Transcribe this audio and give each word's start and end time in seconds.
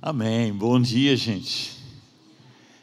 Amém. 0.00 0.52
Bom 0.52 0.78
dia, 0.78 1.16
gente. 1.16 1.74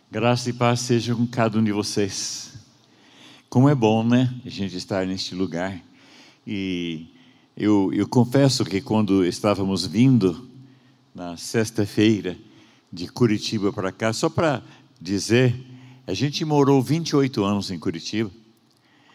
Graça 0.09 0.49
e 0.49 0.53
paz 0.53 0.79
sejam 0.79 1.15
com 1.15 1.27
cada 1.27 1.59
um 1.59 1.63
de 1.63 1.71
vocês. 1.71 2.53
Como 3.47 3.69
é 3.69 3.75
bom, 3.75 4.03
né? 4.03 4.33
A 4.43 4.49
gente 4.49 4.75
estar 4.75 5.05
neste 5.05 5.35
lugar. 5.35 5.79
E 6.45 7.05
eu, 7.55 7.91
eu 7.93 8.07
confesso 8.07 8.65
que 8.65 8.81
quando 8.81 9.23
estávamos 9.23 9.85
vindo 9.85 10.49
na 11.13 11.37
sexta-feira 11.37 12.35
de 12.91 13.07
Curitiba 13.07 13.71
para 13.71 13.91
cá, 13.91 14.11
só 14.11 14.27
para 14.27 14.63
dizer, 14.99 15.55
a 16.07 16.15
gente 16.15 16.43
morou 16.43 16.81
28 16.81 17.43
anos 17.43 17.69
em 17.69 17.77
Curitiba. 17.77 18.31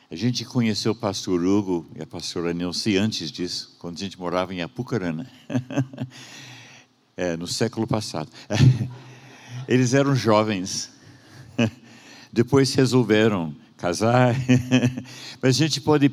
A 0.09 0.15
gente 0.15 0.45
conheceu 0.45 0.93
o 0.93 0.97
pastor 0.97 1.45
Hugo 1.45 1.85
e 1.97 2.03
a 2.03 2.07
pastora 2.07 2.55
Nelci 2.55 2.97
antes 2.97 3.31
disso, 3.31 3.75
quando 3.81 3.97
a 3.97 4.01
gente 4.01 4.19
morava 4.19 4.55
em 4.55 4.63
Apucarana. 4.63 5.29
é, 7.19 7.37
no 7.37 7.49
século 7.49 7.85
passado. 7.85 8.31
Eles 9.67 9.93
eram 9.93 10.15
jovens, 10.15 10.91
depois 12.33 12.73
resolveram 12.75 13.55
casar, 13.77 14.35
mas 15.43 15.57
a 15.57 15.59
gente 15.59 15.81
pode 15.81 16.11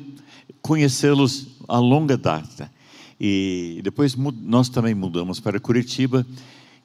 conhecê-los 0.60 1.46
a 1.68 1.78
longa 1.78 2.16
data. 2.16 2.70
E 3.18 3.80
depois 3.82 4.14
nós 4.16 4.68
também 4.68 4.94
mudamos 4.94 5.40
para 5.40 5.60
Curitiba 5.60 6.26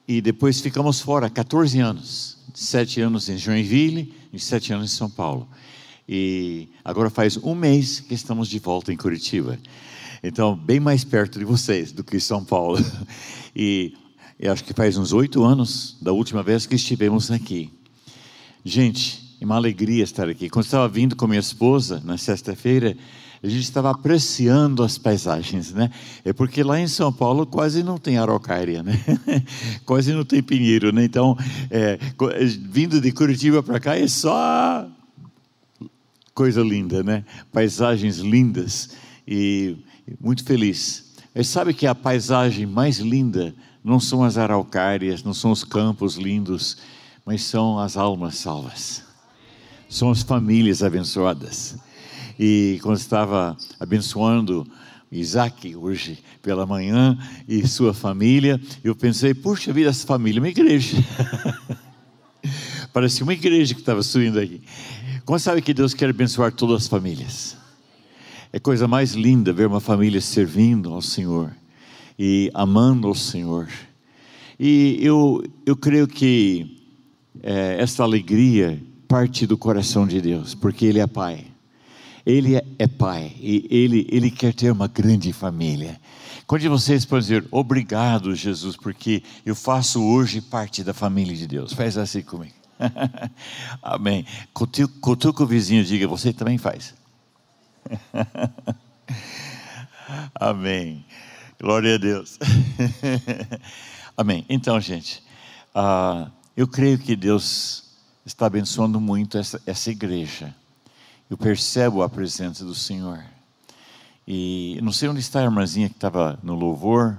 e 0.08 0.22
depois 0.22 0.62
ficamos 0.62 1.02
fora 1.02 1.30
14 1.30 1.80
anos, 1.80 2.38
sete 2.54 3.02
anos 3.02 3.28
em 3.28 3.38
Joinville 3.38 4.14
e 4.32 4.40
sete 4.40 4.72
anos 4.72 4.94
em 4.94 4.96
São 4.96 5.10
Paulo. 5.10 5.50
E 6.08 6.70
agora 6.86 7.10
faz 7.10 7.38
um 7.38 7.56
mês 7.56 8.00
que 8.00 8.14
estamos 8.14 8.48
de 8.48 8.60
volta 8.60 8.94
em 8.94 8.98
Curitiba. 8.98 9.58
Então, 10.24 10.56
bem 10.56 10.80
mais 10.80 11.04
perto 11.04 11.40
de 11.40 11.46
vocês 11.46 11.92
do 11.92 12.04
que 12.04 12.20
São 12.20 12.46
Paulo. 12.46 12.78
E 13.56 13.94
eu 14.42 14.52
acho 14.52 14.64
que 14.64 14.74
faz 14.74 14.98
uns 14.98 15.14
oito 15.14 15.44
anos 15.44 15.96
da 16.02 16.12
última 16.12 16.42
vez 16.42 16.66
que 16.66 16.74
estivemos 16.74 17.30
aqui. 17.30 17.70
Gente, 18.66 19.38
é 19.40 19.46
uma 19.46 19.56
alegria 19.56 20.04
estar 20.04 20.28
aqui. 20.28 20.50
Quando 20.50 20.66
estava 20.66 20.88
vindo 20.88 21.16
com 21.16 21.28
minha 21.28 21.40
esposa 21.40 22.02
na 22.04 22.18
sexta-feira, 22.18 22.98
a 23.44 23.48
gente 23.48 23.62
estava 23.62 23.92
apreciando 23.92 24.82
as 24.82 24.98
paisagens, 24.98 25.72
né? 25.72 25.92
É 26.26 26.34
porque 26.34 26.64
lá 26.64 26.80
em 26.80 26.88
São 26.88 27.14
Paulo 27.14 27.46
quase 27.46 27.84
não 27.84 28.00
tem 28.00 28.18
araucária, 28.18 28.82
né? 28.82 29.00
quase 29.86 30.12
não 30.12 30.26
tem 30.26 30.42
pinheiro, 30.42 30.92
né? 30.92 31.04
Então, 31.04 31.38
é, 31.70 32.00
vindo 32.62 33.00
de 33.00 33.12
Curitiba 33.12 33.62
para 33.62 33.80
cá 33.80 33.96
é 33.96 34.08
só 34.08 34.88
coisa 36.34 36.64
linda, 36.64 37.04
né? 37.04 37.24
Paisagens 37.52 38.18
lindas 38.18 38.90
e 39.28 39.78
muito 40.20 40.44
feliz. 40.44 41.11
Mas 41.34 41.48
sabe 41.48 41.74
que 41.74 41.88
a 41.88 41.96
paisagem 41.96 42.66
mais 42.66 43.00
linda 43.00 43.56
não 43.84 44.00
são 44.00 44.24
as 44.24 44.38
araucárias, 44.38 45.24
não 45.24 45.34
são 45.34 45.52
os 45.52 45.64
campos 45.64 46.16
lindos, 46.16 46.78
mas 47.26 47.44
são 47.44 47.80
as 47.80 47.96
almas 47.96 48.36
salvas. 48.36 49.04
São 49.90 50.12
as 50.12 50.22
famílias 50.22 50.84
abençoadas. 50.84 51.78
E 52.40 52.80
quando 52.82 52.98
estava 52.98 53.58
abençoando 53.80 54.68
Isaac 55.12 55.76
hoje 55.76 56.20
pela 56.42 56.66
manhã 56.66 57.18
e 57.48 57.68
sua 57.68 57.94
família, 57.94 58.60
eu 58.84 58.96
pensei, 58.96 59.34
puxa 59.34 59.74
vida, 59.74 59.90
essa 59.90 60.06
família 60.06 60.40
é 60.40 60.42
uma 60.42 60.50
igreja. 60.50 60.98
Parecia 62.92 63.24
uma 63.24 63.34
igreja 63.34 63.74
que 63.74 63.80
estava 63.80 64.04
subindo 64.04 64.40
aqui. 64.40 64.62
Como 65.24 65.40
sabe 65.40 65.62
que 65.62 65.74
Deus 65.74 65.94
quer 65.94 66.10
abençoar 66.10 66.52
todas 66.52 66.84
as 66.84 66.88
famílias? 66.88 67.61
É 68.54 68.60
coisa 68.60 68.86
mais 68.86 69.14
linda 69.14 69.54
ver 69.54 69.66
uma 69.66 69.80
família 69.80 70.20
servindo 70.20 70.94
ao 70.94 71.02
Senhor 71.02 71.56
e 72.20 72.52
amando 72.54 73.10
o 73.10 73.16
Senhor. 73.16 73.70
E 74.60 74.98
eu, 75.00 75.42
eu 75.66 75.76
creio 75.78 76.06
que 76.06 76.84
é, 77.42 77.78
essa 77.80 78.04
alegria 78.04 78.78
parte 79.08 79.48
do 79.48 79.58
coração 79.58 80.06
de 80.06 80.20
Deus, 80.20 80.54
porque 80.54 80.86
Ele 80.86 81.00
é 81.00 81.08
Pai. 81.08 81.46
Ele 82.26 82.56
é, 82.56 82.64
é 82.78 82.88
Pai 82.88 83.34
e 83.40 83.66
ele, 83.72 84.06
ele 84.12 84.30
quer 84.30 84.54
ter 84.54 84.70
uma 84.70 84.88
grande 84.88 85.32
família. 85.32 86.00
Quando 86.46 86.70
vocês 86.70 87.06
podem 87.06 87.22
dizer, 87.22 87.48
obrigado, 87.50 88.36
Jesus, 88.36 88.76
porque 88.76 89.24
eu 89.46 89.56
faço 89.56 90.04
hoje 90.04 90.42
parte 90.42 90.84
da 90.84 90.94
família 90.94 91.36
de 91.36 91.48
Deus. 91.48 91.72
Faz 91.72 91.98
assim 91.98 92.22
comigo. 92.22 92.54
Amém. 93.82 94.26
Cutuca 94.54 95.44
o 95.44 95.48
vizinho 95.48 95.86
diga, 95.86 96.06
você 96.06 96.34
também 96.34 96.58
faz. 96.58 97.01
Amém. 100.36 101.06
Glória 101.60 101.96
a 101.96 101.98
Deus. 101.98 102.38
Amém. 104.18 104.46
Então, 104.50 104.80
gente, 104.80 105.24
uh, 105.76 106.30
eu 106.56 106.68
creio 106.68 106.98
que 106.98 107.16
Deus 107.16 107.84
está 108.26 108.46
abençoando 108.46 109.00
muito 109.00 109.38
essa, 109.38 109.62
essa 109.66 109.92
igreja. 109.92 110.56
Eu 111.30 111.38
percebo 111.38 112.04
a 112.04 112.10
presença 112.10 112.66
do 112.66 112.76
Senhor. 112.76 113.24
E 114.28 114.80
não 114.82 114.92
sei 114.92 115.10
onde 115.10 115.20
está 115.20 115.40
a 115.40 115.44
irmãzinha 115.44 115.90
que 115.90 115.96
estava 115.96 116.38
no 116.44 116.56
louvor, 116.56 117.18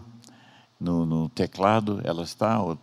no, 0.78 1.06
no 1.06 1.28
teclado. 1.28 2.00
Ela 2.04 2.22
está? 2.22 2.60
Ou... 2.60 2.78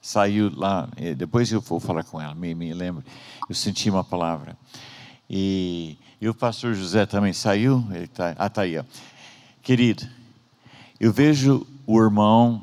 Saiu 0.00 0.50
lá. 0.54 0.88
Depois 1.16 1.52
eu 1.52 1.60
vou 1.60 1.78
falar 1.78 2.04
com 2.04 2.20
ela, 2.20 2.34
me, 2.34 2.54
me 2.54 2.72
lembro. 2.72 3.04
Eu 3.48 3.54
senti 3.54 3.90
uma 3.90 4.02
palavra. 4.02 4.56
E, 5.34 5.96
e 6.20 6.28
o 6.28 6.34
pastor 6.34 6.74
José 6.74 7.06
também 7.06 7.32
saiu. 7.32 7.82
Ele 7.90 8.06
tá, 8.06 8.34
ah, 8.38 8.48
está 8.48 8.62
aí. 8.62 8.78
Ó. 8.78 8.84
Querido, 9.62 10.06
eu 11.00 11.10
vejo 11.10 11.66
o 11.86 11.98
irmão 11.98 12.62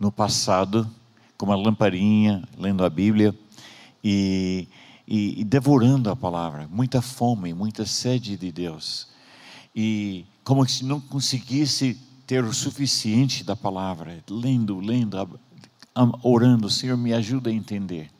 no 0.00 0.10
passado 0.10 0.88
com 1.36 1.44
uma 1.44 1.54
lamparinha, 1.54 2.42
lendo 2.56 2.82
a 2.82 2.88
Bíblia 2.88 3.34
e, 4.02 4.66
e, 5.06 5.40
e 5.40 5.44
devorando 5.44 6.08
a 6.08 6.16
palavra, 6.16 6.66
muita 6.70 7.02
fome, 7.02 7.52
muita 7.52 7.84
sede 7.84 8.38
de 8.38 8.50
Deus. 8.50 9.08
E 9.76 10.24
como 10.42 10.66
se 10.66 10.84
não 10.84 10.98
conseguisse 10.98 12.00
ter 12.26 12.42
o 12.42 12.54
suficiente 12.54 13.44
da 13.44 13.54
palavra, 13.54 14.24
lendo, 14.30 14.80
lendo, 14.80 15.38
orando, 16.22 16.70
Senhor, 16.70 16.96
me 16.96 17.12
ajuda 17.12 17.50
a 17.50 17.52
entender. 17.52 18.10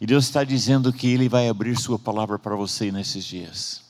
E 0.00 0.06
Deus 0.06 0.24
está 0.24 0.44
dizendo 0.44 0.92
que 0.92 1.06
Ele 1.06 1.28
vai 1.28 1.48
abrir 1.48 1.78
Sua 1.78 1.98
palavra 1.98 2.38
para 2.38 2.56
você 2.56 2.90
nesses 2.90 3.24
dias 3.24 3.82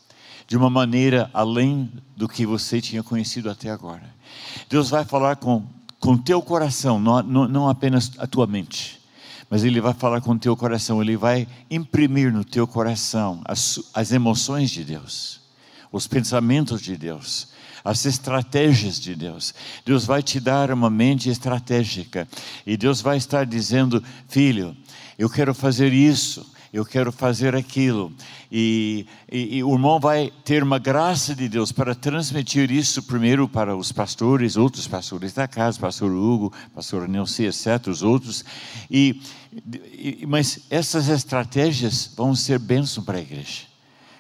de 0.47 0.59
uma 0.59 0.69
maneira 0.69 1.31
além 1.33 1.91
do 2.15 2.29
que 2.29 2.45
você 2.45 2.79
tinha 2.79 3.03
conhecido 3.03 3.49
até 3.49 3.71
agora. 3.71 4.15
Deus 4.69 4.91
vai 4.91 5.03
falar 5.03 5.37
com 5.37 5.65
com 6.05 6.19
teu 6.19 6.43
coração, 6.43 7.01
não, 7.01 7.23
não, 7.23 7.49
não 7.49 7.67
apenas 7.67 8.13
a 8.19 8.27
tua 8.27 8.47
mente, 8.47 9.01
mas 9.49 9.65
Ele 9.65 9.81
vai 9.81 9.95
falar 9.95 10.21
com 10.21 10.37
teu 10.37 10.55
coração, 10.55 11.01
Ele 11.01 11.17
vai 11.17 11.49
imprimir 11.71 12.31
no 12.31 12.45
teu 12.45 12.67
coração 12.67 13.41
as, 13.47 13.81
as 13.95 14.13
emoções 14.13 14.71
de 14.71 14.85
Deus, 14.85 15.41
os 15.91 16.07
pensamentos 16.07 16.83
de 16.83 16.95
Deus, 16.95 17.49
as 17.83 18.05
estratégias 18.05 19.01
de 19.01 19.15
Deus. 19.15 19.55
Deus 19.87 20.05
vai 20.05 20.23
te 20.23 20.39
dar 20.39 20.71
uma 20.71 20.91
mente 20.91 21.31
estratégica 21.31 22.29
e 22.67 22.77
Deus 22.77 23.01
vai 23.01 23.17
estar 23.17 23.47
dizendo: 23.47 24.05
Filho, 24.29 24.77
eu 25.19 25.29
quero 25.29 25.55
fazer 25.55 25.93
isso 25.93 26.55
eu 26.75 26.85
quero 26.85 27.13
fazer 27.13 27.55
aquilo. 27.55 28.13
E, 28.51 29.07
e, 29.31 29.59
e, 29.59 29.65
o 29.65 29.73
irmão 29.73 30.01
vai 30.01 30.33
ter 30.45 30.61
uma 30.61 30.77
graça 30.77 31.33
de 31.33 31.49
Deus 31.49 31.71
para 31.71 31.95
transmitir 31.95 32.69
isso 32.69 33.01
primeiro 33.05 33.49
para 33.49 33.77
os 33.77 33.93
pastores, 33.93 34.57
outros 34.57 34.89
pastores 34.89 35.33
da 35.33 35.47
casa, 35.47 35.79
pastor 35.79 36.11
Hugo, 36.11 36.53
pastor 36.75 37.07
Nelson, 37.07 37.45
etc., 37.45 37.87
os 37.87 38.03
outros. 38.03 38.45
E, 38.91 39.23
e, 39.93 40.27
mas 40.27 40.63
essas 40.69 41.09
estratégias 41.09 42.13
vão 42.17 42.35
ser 42.35 42.59
bênção 42.59 43.05
para 43.05 43.19
a 43.19 43.23
igreja, 43.23 43.63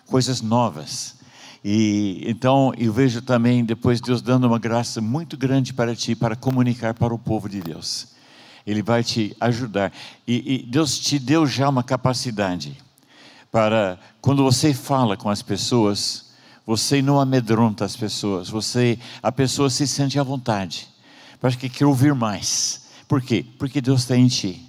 coisas 0.06 0.41
novas. 0.41 1.16
E 1.65 2.22
então 2.25 2.72
eu 2.78 2.93
vejo 2.93 3.21
também 3.21 3.65
depois 3.65 4.00
Deus 4.00 4.22
dando 4.22 4.47
uma 4.47 4.61
graça 4.61 5.00
muito 5.00 5.37
grande 5.37 5.72
para 5.72 5.97
ti 5.97 6.15
para 6.15 6.37
comunicar 6.37 6.94
para 6.94 7.12
o 7.12 7.19
povo 7.19 7.49
de 7.49 7.61
Deus. 7.61 8.13
Ele 8.66 8.82
vai 8.82 9.05
te 9.05 9.37
ajudar. 9.40 9.93
E, 10.26 10.55
e 10.55 10.58
Deus 10.66 10.99
te 10.99 11.19
deu 11.19 11.46
já 11.46 11.69
uma 11.69 11.82
capacidade 11.82 12.76
para, 13.55 14.00
quando 14.20 14.43
você 14.43 14.75
fala 14.75 15.16
com 15.16 15.31
as 15.31 15.40
pessoas, 15.40 16.32
você 16.66 17.00
não 17.00 17.20
amedronta 17.20 17.84
as 17.84 17.94
pessoas, 17.94 18.49
você, 18.49 18.99
a 19.22 19.31
pessoa 19.31 19.70
se 19.70 19.87
sente 19.87 20.19
à 20.19 20.25
vontade, 20.25 20.88
parece 21.40 21.58
que 21.58 21.69
quer 21.69 21.87
ouvir 21.87 22.14
mais. 22.14 22.87
Por 23.06 23.22
quê? 23.22 23.46
Porque 23.56 23.81
Deus 23.81 24.00
está 24.00 24.16
em 24.16 24.26
ti. 24.26 24.69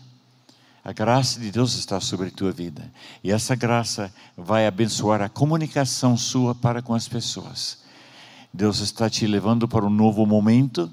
A 0.84 0.94
graça 0.94 1.40
de 1.40 1.50
Deus 1.50 1.74
está 1.74 2.00
sobre 2.00 2.28
a 2.28 2.32
tua 2.32 2.52
vida. 2.52 2.92
E 3.24 3.32
essa 3.32 3.56
graça 3.56 4.14
vai 4.38 4.68
abençoar 4.68 5.20
a 5.20 5.30
comunicação 5.30 6.16
sua 6.16 6.54
para 6.54 6.80
com 6.80 6.94
as 6.94 7.08
pessoas. 7.08 7.80
Deus 8.54 8.82
está 8.82 9.10
te 9.10 9.26
levando 9.26 9.68
para 9.68 9.84
um 9.84 9.90
novo 9.90 10.28
momento 10.28 10.92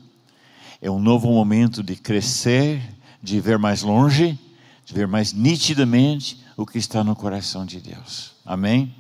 é 0.83 0.91
um 0.91 0.99
novo 0.99 1.29
momento 1.29 1.81
de 1.81 1.95
crescer, 1.95 2.83
de 3.23 3.39
ver 3.41 3.57
mais 3.57 3.83
longe, 3.83 4.37
de 4.85 4.93
ver 4.93 5.07
mais 5.07 5.33
nitidamente 5.33 6.45
o 6.57 6.67
que 6.67 6.77
está 6.77 7.05
no 7.05 7.15
coração 7.15 7.65
de 7.65 7.81
Deus. 7.81 8.35
Amém? 8.45 8.93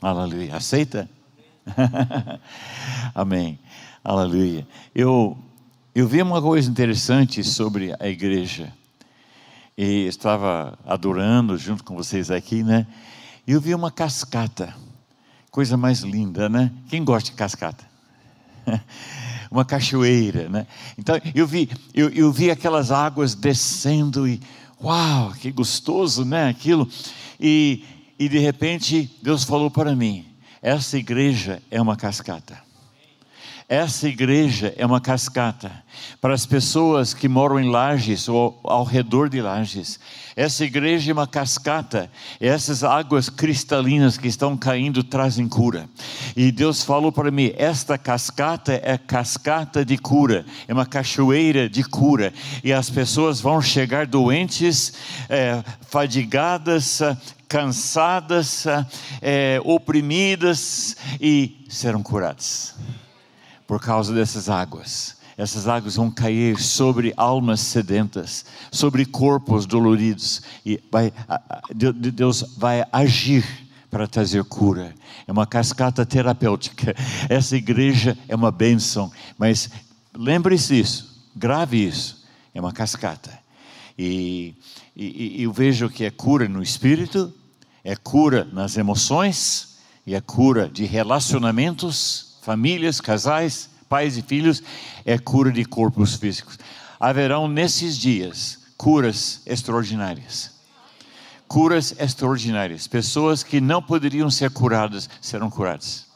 Aleluia. 0.00 0.56
Aceita? 0.56 1.06
Amém. 3.14 3.58
Aleluia. 4.02 4.66
Eu, 4.94 5.36
eu 5.94 6.08
vi 6.08 6.22
uma 6.22 6.40
coisa 6.40 6.70
interessante 6.70 7.44
sobre 7.44 7.94
a 8.00 8.08
igreja. 8.08 8.72
E 9.76 10.06
estava 10.06 10.78
adorando 10.86 11.58
junto 11.58 11.84
com 11.84 11.94
vocês 11.94 12.30
aqui, 12.30 12.62
né? 12.62 12.86
E 13.46 13.52
eu 13.52 13.60
vi 13.60 13.74
uma 13.74 13.90
cascata. 13.90 14.74
Coisa 15.50 15.76
mais 15.76 16.00
linda, 16.00 16.48
né? 16.48 16.72
Quem 16.88 17.04
gosta 17.04 17.30
de 17.30 17.36
cascata? 17.36 17.84
uma 19.50 19.64
cachoeira, 19.64 20.48
né? 20.48 20.66
Então 20.98 21.18
eu 21.34 21.46
vi, 21.46 21.68
eu, 21.94 22.08
eu 22.10 22.32
vi 22.32 22.50
aquelas 22.50 22.90
águas 22.90 23.34
descendo 23.34 24.26
e 24.26 24.40
uau, 24.82 25.32
que 25.32 25.50
gostoso, 25.50 26.24
né? 26.24 26.48
Aquilo 26.48 26.88
e, 27.40 27.84
e 28.18 28.28
de 28.28 28.38
repente 28.38 29.10
Deus 29.22 29.44
falou 29.44 29.70
para 29.70 29.94
mim: 29.94 30.24
essa 30.60 30.98
igreja 30.98 31.62
é 31.70 31.80
uma 31.80 31.96
cascata. 31.96 32.65
Essa 33.68 34.06
igreja 34.06 34.72
é 34.76 34.86
uma 34.86 35.00
cascata 35.00 35.72
para 36.20 36.32
as 36.32 36.46
pessoas 36.46 37.12
que 37.12 37.26
moram 37.26 37.58
em 37.58 37.68
Lages 37.68 38.28
ou 38.28 38.60
ao 38.62 38.84
redor 38.84 39.28
de 39.28 39.42
Lages. 39.42 39.98
Essa 40.36 40.64
igreja 40.64 41.10
é 41.10 41.12
uma 41.12 41.26
cascata, 41.26 42.08
essas 42.40 42.84
águas 42.84 43.28
cristalinas 43.28 44.16
que 44.16 44.28
estão 44.28 44.56
caindo 44.56 45.02
trazem 45.02 45.48
cura. 45.48 45.88
E 46.36 46.52
Deus 46.52 46.84
falou 46.84 47.10
para 47.10 47.28
mim: 47.32 47.52
esta 47.56 47.98
cascata 47.98 48.80
é 48.84 48.96
cascata 48.96 49.84
de 49.84 49.98
cura, 49.98 50.46
é 50.68 50.72
uma 50.72 50.86
cachoeira 50.86 51.68
de 51.68 51.82
cura. 51.82 52.32
E 52.62 52.72
as 52.72 52.88
pessoas 52.88 53.40
vão 53.40 53.60
chegar 53.60 54.06
doentes, 54.06 54.92
é, 55.28 55.64
fadigadas, 55.88 57.00
cansadas, 57.48 58.64
é, 59.20 59.60
oprimidas 59.64 60.96
e 61.20 61.66
serão 61.68 62.00
curadas 62.00 62.76
por 63.66 63.80
causa 63.80 64.14
dessas 64.14 64.48
águas. 64.48 65.16
Essas 65.36 65.68
águas 65.68 65.96
vão 65.96 66.10
cair 66.10 66.58
sobre 66.58 67.12
almas 67.16 67.60
sedentas, 67.60 68.46
sobre 68.70 69.04
corpos 69.04 69.66
doloridos, 69.66 70.40
e 70.64 70.82
vai, 70.90 71.12
Deus 71.74 72.42
vai 72.56 72.86
agir 72.90 73.44
para 73.90 74.06
trazer 74.06 74.42
cura. 74.44 74.94
É 75.26 75.32
uma 75.32 75.46
cascata 75.46 76.06
terapêutica. 76.06 76.94
Essa 77.28 77.56
igreja 77.56 78.16
é 78.26 78.34
uma 78.34 78.50
bênção, 78.50 79.12
mas 79.36 79.68
lembre-se 80.14 80.76
disso, 80.76 81.28
grave 81.34 81.86
isso. 81.86 82.24
É 82.54 82.60
uma 82.60 82.72
cascata. 82.72 83.38
E, 83.98 84.54
e, 84.94 85.40
e 85.40 85.42
eu 85.42 85.52
vejo 85.52 85.90
que 85.90 86.04
é 86.04 86.10
cura 86.10 86.48
no 86.48 86.62
espírito, 86.62 87.32
é 87.84 87.94
cura 87.94 88.48
nas 88.50 88.78
emoções, 88.78 89.76
e 90.06 90.14
é 90.14 90.20
cura 90.20 90.68
de 90.68 90.86
relacionamentos 90.86 92.25
famílias, 92.46 93.00
casais, 93.00 93.68
pais 93.88 94.16
e 94.16 94.22
filhos, 94.22 94.62
é 95.04 95.18
cura 95.18 95.50
de 95.50 95.64
corpos 95.64 96.14
físicos. 96.14 96.56
Haverão 97.00 97.48
nesses 97.48 97.98
dias 97.98 98.60
curas 98.76 99.42
extraordinárias. 99.44 100.52
Curas 101.48 101.92
extraordinárias. 101.98 102.86
Pessoas 102.86 103.42
que 103.42 103.60
não 103.60 103.82
poderiam 103.82 104.30
ser 104.30 104.50
curadas 104.50 105.10
serão 105.20 105.50
curadas. 105.50 106.06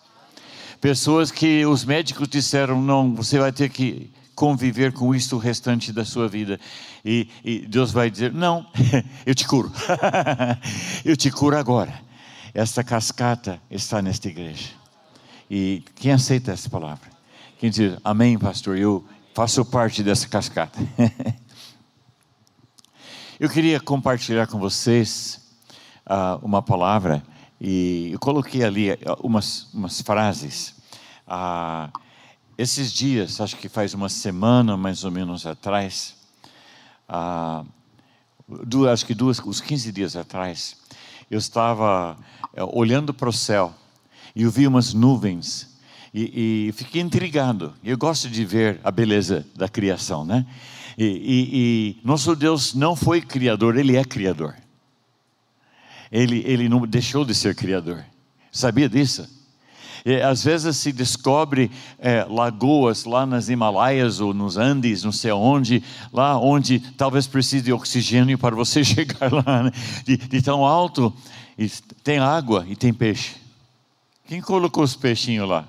Pessoas 0.80 1.32
que 1.32 1.66
os 1.66 1.84
médicos 1.84 2.28
disseram: 2.28 2.80
não, 2.80 3.12
você 3.12 3.36
vai 3.36 3.50
ter 3.50 3.68
que 3.68 4.08
conviver 4.36 4.92
com 4.92 5.12
isso 5.12 5.34
o 5.34 5.38
restante 5.38 5.92
da 5.92 6.04
sua 6.04 6.28
vida. 6.28 6.60
E, 7.04 7.28
e 7.44 7.66
Deus 7.66 7.90
vai 7.90 8.08
dizer: 8.08 8.32
não, 8.32 8.64
eu 9.26 9.34
te 9.34 9.48
curo. 9.48 9.72
eu 11.04 11.16
te 11.16 11.28
curo 11.28 11.56
agora. 11.56 11.92
Esta 12.54 12.84
cascata 12.84 13.60
está 13.68 14.00
nesta 14.00 14.28
igreja. 14.28 14.79
E 15.50 15.82
quem 15.96 16.12
aceita 16.12 16.52
essa 16.52 16.70
palavra? 16.70 17.10
Quem 17.58 17.70
diz, 17.70 17.98
Amém, 18.04 18.38
pastor, 18.38 18.78
eu 18.78 19.04
faço 19.34 19.64
parte 19.64 20.00
dessa 20.00 20.28
cascata. 20.28 20.78
eu 23.40 23.50
queria 23.50 23.80
compartilhar 23.80 24.46
com 24.46 24.60
vocês 24.60 25.58
uh, 26.06 26.38
uma 26.40 26.62
palavra, 26.62 27.20
e 27.60 28.10
eu 28.12 28.18
coloquei 28.20 28.62
ali 28.62 28.92
ah, 28.92 29.16
umas, 29.24 29.68
umas 29.74 30.00
frases. 30.00 30.72
Uh, 31.26 31.98
esses 32.56 32.92
dias, 32.92 33.40
acho 33.40 33.56
que 33.56 33.68
faz 33.68 33.92
uma 33.92 34.08
semana 34.08 34.76
mais 34.76 35.02
ou 35.02 35.10
menos 35.10 35.46
atrás, 35.46 36.14
uh, 37.08 37.66
duas, 38.46 38.92
acho 38.92 39.06
que 39.06 39.14
duas, 39.14 39.40
uns 39.40 39.60
15 39.60 39.90
dias 39.90 40.14
atrás, 40.14 40.76
eu 41.28 41.38
estava 41.38 42.16
eh, 42.54 42.62
olhando 42.72 43.12
para 43.12 43.28
o 43.28 43.32
céu 43.32 43.74
e 44.34 44.42
eu 44.42 44.50
vi 44.50 44.66
umas 44.66 44.94
nuvens 44.94 45.70
e, 46.12 46.68
e 46.68 46.72
fiquei 46.72 47.00
intrigado. 47.00 47.72
Eu 47.84 47.96
gosto 47.96 48.28
de 48.28 48.44
ver 48.44 48.80
a 48.82 48.90
beleza 48.90 49.46
da 49.54 49.68
criação, 49.68 50.24
né? 50.24 50.44
E, 50.98 51.04
e, 51.04 51.48
e, 51.52 51.96
nosso 52.04 52.34
Deus 52.34 52.74
não 52.74 52.96
foi 52.96 53.20
criador, 53.20 53.76
Ele 53.78 53.96
é 53.96 54.04
criador. 54.04 54.54
Ele, 56.10 56.42
ele 56.44 56.68
não 56.68 56.84
deixou 56.86 57.24
de 57.24 57.34
ser 57.34 57.54
criador. 57.54 58.04
Sabia 58.50 58.88
disso? 58.88 59.28
E, 60.04 60.20
às 60.20 60.42
vezes 60.42 60.76
se 60.76 60.90
descobre 60.92 61.70
é, 61.98 62.24
lagoas 62.24 63.04
lá 63.04 63.24
nas 63.24 63.48
Himalaias 63.48 64.18
ou 64.18 64.34
nos 64.34 64.56
Andes, 64.56 65.04
não 65.04 65.12
sei 65.12 65.30
onde, 65.30 65.82
lá 66.12 66.36
onde 66.38 66.80
talvez 66.80 67.28
precise 67.28 67.64
de 67.64 67.72
oxigênio 67.72 68.36
para 68.36 68.56
você 68.56 68.82
chegar 68.84 69.32
lá, 69.32 69.62
né? 69.62 69.70
de, 70.04 70.16
de 70.16 70.42
tão 70.42 70.66
alto. 70.66 71.14
E 71.56 71.68
tem 72.02 72.18
água 72.18 72.66
e 72.68 72.74
tem 72.74 72.92
peixe. 72.92 73.36
Quem 74.30 74.40
colocou 74.40 74.84
os 74.84 74.94
peixinhos 74.94 75.48
lá? 75.48 75.66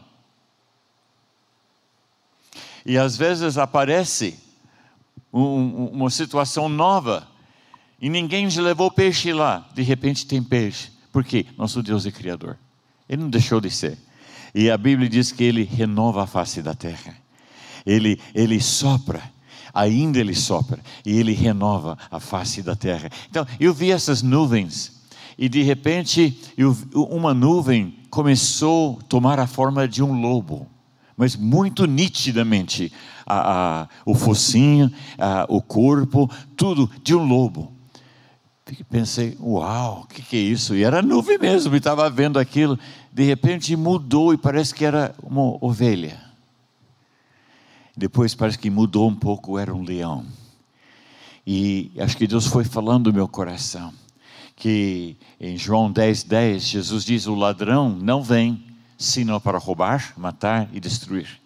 E 2.85 2.95
às 2.95 3.17
vezes 3.17 3.57
aparece 3.57 4.37
um, 5.33 5.87
uma 5.87 6.11
situação 6.11 6.69
nova 6.69 7.27
e 7.99 8.07
ninguém 8.07 8.47
levou 8.49 8.91
peixe 8.91 9.33
lá. 9.33 9.67
De 9.73 9.81
repente 9.81 10.27
tem 10.27 10.43
peixe. 10.43 10.91
Por 11.11 11.23
quê? 11.23 11.47
Nosso 11.57 11.81
Deus 11.81 12.05
é 12.05 12.11
Criador. 12.11 12.55
Ele 13.09 13.23
não 13.23 13.31
deixou 13.31 13.59
de 13.59 13.71
ser. 13.71 13.97
E 14.53 14.69
a 14.69 14.77
Bíblia 14.77 15.09
diz 15.09 15.31
que 15.31 15.43
Ele 15.43 15.63
renova 15.63 16.25
a 16.25 16.27
face 16.27 16.61
da 16.61 16.75
terra. 16.75 17.17
Ele, 17.83 18.21
ele 18.35 18.61
sopra 18.61 19.23
ainda 19.73 20.19
ele 20.19 20.35
sopra 20.35 20.79
e 21.03 21.17
ele 21.17 21.33
renova 21.33 21.97
a 22.11 22.19
face 22.19 22.61
da 22.61 22.75
terra. 22.75 23.09
Então, 23.27 23.47
eu 23.59 23.73
vi 23.73 23.89
essas 23.89 24.21
nuvens 24.21 25.01
e 25.35 25.49
de 25.49 25.63
repente 25.63 26.37
eu, 26.55 26.77
uma 26.93 27.33
nuvem 27.33 28.00
começou 28.11 28.99
a 28.99 29.03
tomar 29.05 29.39
a 29.39 29.47
forma 29.47 29.87
de 29.87 30.03
um 30.03 30.21
lobo, 30.21 30.67
mas 31.15 31.35
muito 31.35 31.85
nitidamente 31.85 32.91
a, 33.25 33.83
a, 33.83 33.87
o 34.05 34.13
focinho, 34.13 34.91
a, 35.17 35.45
o 35.47 35.61
corpo, 35.61 36.29
tudo 36.55 36.91
de 37.01 37.15
um 37.15 37.23
lobo. 37.23 37.71
Pensei, 38.89 39.37
uau, 39.39 40.01
o 40.01 40.07
que, 40.07 40.21
que 40.21 40.35
é 40.37 40.39
isso? 40.39 40.75
E 40.75 40.83
era 40.83 41.01
nuvem 41.01 41.37
mesmo, 41.37 41.75
estava 41.75 42.09
vendo 42.09 42.37
aquilo. 42.37 42.77
De 43.11 43.23
repente 43.23 43.75
mudou 43.75 44.33
e 44.33 44.37
parece 44.37 44.73
que 44.75 44.85
era 44.85 45.15
uma 45.23 45.57
ovelha. 45.63 46.19
Depois 47.95 48.35
parece 48.35 48.57
que 48.57 48.69
mudou 48.69 49.09
um 49.09 49.15
pouco, 49.15 49.57
era 49.57 49.73
um 49.73 49.83
leão. 49.83 50.25
E 51.45 51.91
acho 51.97 52.15
que 52.15 52.27
Deus 52.27 52.45
foi 52.45 52.63
falando 52.63 53.07
no 53.07 53.13
meu 53.13 53.27
coração 53.27 53.93
que 54.61 55.17
em 55.39 55.57
João 55.57 55.91
10, 55.91 56.21
10, 56.21 56.63
Jesus 56.67 57.03
diz: 57.03 57.25
O 57.25 57.33
ladrão 57.33 57.89
não 57.89 58.21
vem 58.21 58.63
senão 58.95 59.41
para 59.41 59.57
roubar, 59.57 60.13
matar 60.15 60.69
e 60.71 60.79
destruir. 60.79 61.41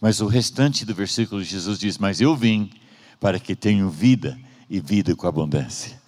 Mas 0.00 0.20
o 0.20 0.28
restante 0.28 0.84
do 0.84 0.94
versículo, 0.94 1.42
Jesus 1.42 1.76
diz: 1.76 1.98
Mas 1.98 2.20
eu 2.20 2.36
vim 2.36 2.70
para 3.18 3.40
que 3.40 3.56
tenham 3.56 3.90
vida 3.90 4.38
e 4.70 4.78
vida 4.78 5.16
com 5.16 5.26
abundância. 5.26 6.00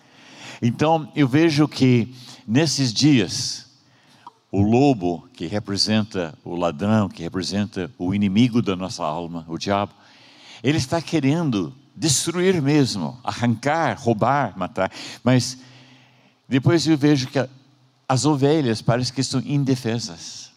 Então 0.62 1.10
eu 1.16 1.26
vejo 1.26 1.66
que 1.66 2.14
nesses 2.46 2.94
dias, 2.94 3.66
o 4.52 4.62
lobo, 4.62 5.28
que 5.32 5.48
representa 5.48 6.38
o 6.44 6.54
ladrão, 6.54 7.08
que 7.08 7.24
representa 7.24 7.90
o 7.98 8.14
inimigo 8.14 8.62
da 8.62 8.76
nossa 8.76 9.02
alma, 9.02 9.44
o 9.48 9.58
diabo, 9.58 9.92
ele 10.62 10.78
está 10.78 11.02
querendo 11.02 11.74
destruir 11.96 12.62
mesmo, 12.62 13.18
arrancar, 13.24 13.98
roubar, 13.98 14.56
matar, 14.56 14.92
mas 15.24 15.58
depois 16.54 16.86
eu 16.86 16.96
vejo 16.96 17.26
que 17.26 17.48
as 18.08 18.24
ovelhas 18.24 18.80
parecem 18.80 19.12
que 19.12 19.20
estão 19.20 19.40
indefesas. 19.40 20.52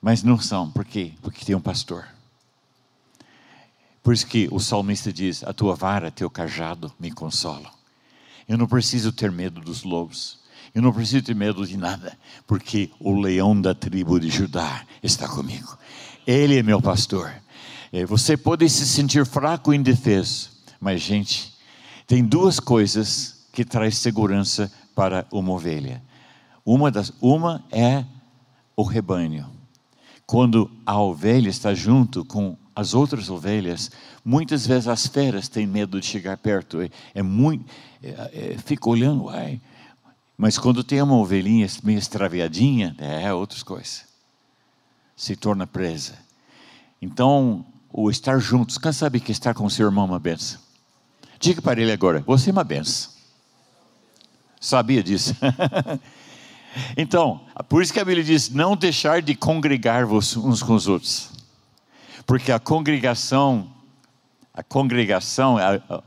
Mas 0.00 0.22
não 0.22 0.38
são, 0.38 0.70
por 0.70 0.84
quê? 0.84 1.14
Porque 1.20 1.44
tem 1.44 1.52
um 1.52 1.60
pastor. 1.60 2.06
Por 4.04 4.14
isso 4.14 4.24
que 4.24 4.48
o 4.52 4.60
salmista 4.60 5.12
diz: 5.12 5.42
A 5.42 5.52
tua 5.52 5.74
vara, 5.74 6.12
teu 6.12 6.30
cajado 6.30 6.92
me 6.96 7.10
consolam. 7.10 7.72
Eu 8.48 8.56
não 8.56 8.68
preciso 8.68 9.10
ter 9.10 9.32
medo 9.32 9.60
dos 9.60 9.82
lobos. 9.82 10.38
Eu 10.72 10.80
não 10.80 10.92
preciso 10.92 11.24
ter 11.24 11.34
medo 11.34 11.66
de 11.66 11.76
nada, 11.76 12.16
porque 12.46 12.88
o 13.00 13.20
leão 13.20 13.60
da 13.60 13.74
tribo 13.74 14.20
de 14.20 14.30
Judá 14.30 14.86
está 15.02 15.26
comigo. 15.26 15.76
Ele 16.24 16.56
é 16.56 16.62
meu 16.62 16.80
pastor. 16.80 17.34
É, 17.92 18.06
você 18.06 18.36
pode 18.36 18.68
se 18.70 18.86
sentir 18.86 19.26
fraco 19.26 19.74
e 19.74 19.76
indefeso, 19.76 20.50
mas, 20.78 21.00
gente, 21.00 21.52
tem 22.06 22.24
duas 22.24 22.60
coisas 22.60 23.34
que 23.52 23.64
traz 23.64 23.98
segurança 23.98 24.70
para 24.94 25.26
uma 25.32 25.52
ovelha. 25.52 26.02
Uma, 26.64 26.90
das, 26.90 27.12
uma 27.20 27.64
é 27.70 28.04
o 28.76 28.82
rebanho. 28.82 29.50
Quando 30.26 30.70
a 30.86 30.98
ovelha 31.00 31.48
está 31.48 31.74
junto 31.74 32.24
com 32.24 32.56
as 32.74 32.94
outras 32.94 33.30
ovelhas, 33.30 33.90
muitas 34.24 34.66
vezes 34.66 34.88
as 34.88 35.06
feras 35.06 35.48
têm 35.48 35.66
medo 35.66 36.00
de 36.00 36.06
chegar 36.06 36.36
perto. 36.36 36.80
É, 36.80 36.90
é 37.14 37.22
muito, 37.22 37.64
é, 38.02 38.54
é, 38.54 38.58
fica 38.58 38.88
olhando, 38.88 39.28
ai. 39.28 39.60
Mas 40.36 40.58
quando 40.58 40.82
tem 40.82 41.00
uma 41.00 41.16
ovelhinha 41.16 41.66
meio 41.82 41.98
extraviadinha, 41.98 42.96
é 42.98 43.32
outras 43.32 43.62
coisas. 43.62 44.04
Se 45.16 45.36
torna 45.36 45.66
presa. 45.66 46.14
Então, 47.00 47.64
o 47.92 48.10
estar 48.10 48.38
juntos, 48.40 48.78
quem 48.78 48.92
sabe 48.92 49.20
que 49.20 49.30
estar 49.30 49.54
com 49.54 49.68
seu 49.70 49.86
irmão 49.86 50.06
é 50.06 50.08
uma 50.08 50.18
benção? 50.18 50.58
Diga 51.38 51.62
para 51.62 51.80
ele 51.80 51.92
agora, 51.92 52.24
você 52.26 52.50
é 52.50 52.52
uma 52.52 52.64
benção. 52.64 53.13
Sabia 54.64 55.02
disso? 55.02 55.36
então, 56.96 57.42
por 57.68 57.82
isso 57.82 57.92
que 57.92 58.00
a 58.00 58.04
Bíblia 58.04 58.24
diz: 58.24 58.48
não 58.48 58.74
deixar 58.74 59.20
de 59.20 59.34
congregar-vos 59.34 60.38
uns 60.38 60.62
com 60.62 60.74
os 60.74 60.88
outros. 60.88 61.30
Porque 62.26 62.50
a 62.50 62.58
congregação, 62.58 63.70
a 64.54 64.62
congregação, 64.62 65.56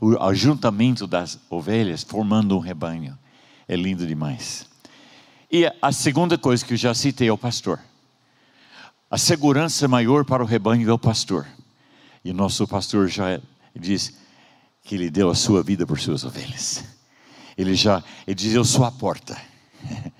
o 0.00 0.20
ajuntamento 0.24 1.06
das 1.06 1.38
ovelhas 1.48 2.02
formando 2.02 2.56
um 2.56 2.58
rebanho. 2.58 3.16
É 3.68 3.76
lindo 3.76 4.04
demais. 4.04 4.66
E 5.48 5.64
a 5.80 5.92
segunda 5.92 6.36
coisa 6.36 6.64
que 6.64 6.72
eu 6.72 6.76
já 6.76 6.92
citei 6.94 7.28
é 7.28 7.32
o 7.32 7.38
pastor. 7.38 7.78
A 9.08 9.16
segurança 9.16 9.86
maior 9.86 10.24
para 10.24 10.42
o 10.42 10.46
rebanho 10.46 10.90
é 10.90 10.92
o 10.92 10.98
pastor. 10.98 11.46
E 12.24 12.32
o 12.32 12.34
nosso 12.34 12.66
pastor 12.66 13.06
já 13.06 13.40
diz 13.72 14.18
que 14.82 14.96
ele 14.96 15.10
deu 15.10 15.30
a 15.30 15.34
sua 15.36 15.62
vida 15.62 15.86
por 15.86 16.00
suas 16.00 16.24
ovelhas. 16.24 16.97
Ele 17.58 17.74
já, 17.74 18.02
ele 18.26 18.36
diz: 18.36 18.54
Eu 18.54 18.64
sou 18.64 18.84
a 18.84 18.92
porta. 18.92 19.36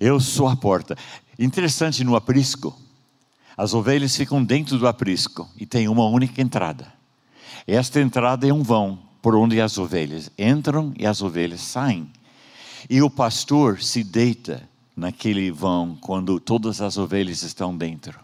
Eu 0.00 0.18
sou 0.18 0.48
a 0.48 0.56
porta. 0.56 0.96
Interessante 1.38 2.02
no 2.02 2.16
aprisco, 2.16 2.76
as 3.56 3.74
ovelhas 3.74 4.16
ficam 4.16 4.42
dentro 4.42 4.78
do 4.78 4.86
aprisco 4.86 5.48
e 5.56 5.66
tem 5.66 5.88
uma 5.88 6.06
única 6.06 6.40
entrada. 6.40 6.92
Esta 7.66 8.00
entrada 8.00 8.48
é 8.48 8.52
um 8.52 8.62
vão 8.62 8.98
por 9.20 9.34
onde 9.34 9.60
as 9.60 9.76
ovelhas 9.76 10.30
entram 10.38 10.94
e 10.96 11.06
as 11.06 11.20
ovelhas 11.20 11.60
saem. 11.60 12.10
E 12.88 13.02
o 13.02 13.10
pastor 13.10 13.82
se 13.82 14.02
deita 14.02 14.68
naquele 14.96 15.50
vão 15.50 15.96
quando 16.00 16.40
todas 16.40 16.80
as 16.80 16.96
ovelhas 16.96 17.42
estão 17.42 17.76
dentro. 17.76 18.18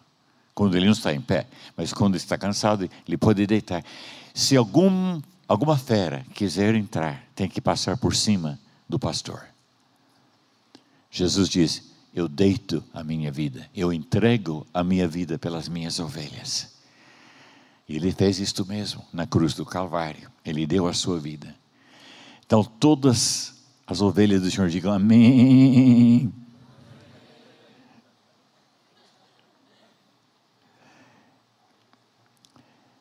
Quando 0.54 0.76
ele 0.76 0.87
não 0.87 0.92
está 0.92 1.12
em 1.12 1.21
pé, 1.21 1.47
mas 1.76 1.92
quando 1.92 2.16
está 2.16 2.38
cansado, 2.38 2.88
ele 3.06 3.16
pode 3.16 3.44
deitar. 3.47 3.85
Se 4.33 4.56
algum, 4.56 5.21
alguma 5.48 5.76
fera 5.76 6.24
quiser 6.34 6.74
entrar, 6.74 7.24
tem 7.34 7.48
que 7.48 7.60
passar 7.60 7.96
por 7.96 8.14
cima 8.14 8.58
do 8.88 8.98
pastor. 8.98 9.42
Jesus 11.10 11.48
diz: 11.48 11.82
eu 12.14 12.28
deito 12.28 12.82
a 12.92 13.02
minha 13.02 13.32
vida, 13.32 13.68
eu 13.74 13.92
entrego 13.92 14.64
a 14.72 14.84
minha 14.84 15.08
vida 15.08 15.36
pelas 15.36 15.68
minhas 15.68 15.98
ovelhas. 15.98 16.72
E 17.88 17.96
ele 17.96 18.12
fez 18.12 18.38
isto 18.38 18.64
mesmo 18.64 19.04
na 19.12 19.26
cruz 19.26 19.52
do 19.54 19.66
Calvário, 19.66 20.30
ele 20.44 20.66
deu 20.66 20.86
a 20.86 20.94
sua 20.94 21.18
vida. 21.18 21.54
Então, 22.46 22.62
todas 22.62 23.54
as 23.86 24.00
ovelhas 24.00 24.42
do 24.42 24.50
Senhor 24.50 24.68
digam 24.68 24.92
amém. 24.92 26.32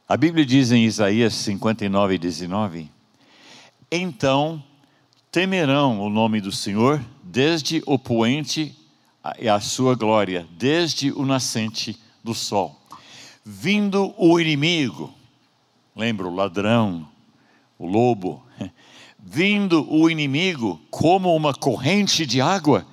A 0.08 0.18
Bíblia 0.18 0.46
diz 0.46 0.74
em 0.74 0.84
Isaías 0.84 1.34
59, 1.34 2.18
19: 2.18 2.92
Então 3.90 4.62
temerão 5.32 6.02
o 6.02 6.10
nome 6.10 6.42
do 6.42 6.52
Senhor 6.52 7.04
desde 7.24 7.82
o 7.86 7.98
poente 7.98 8.78
e 9.40 9.48
a 9.48 9.62
sua 9.62 9.96
glória 9.96 10.46
desde 10.58 11.10
o 11.14 11.26
nascente 11.26 11.98
do 12.22 12.34
sol. 12.34 12.82
Vindo 13.46 14.14
o 14.18 14.40
inimigo, 14.42 15.14
lembra 15.96 16.28
o 16.28 16.36
ladrão, 16.36 17.08
o 17.80 17.88
lobo, 17.88 18.44
vindo 19.18 19.90
o 19.90 20.10
inimigo 20.10 20.82
como 20.92 21.34
uma 21.34 21.54
corrente 21.54 22.26
de 22.26 22.42
água, 22.42 22.86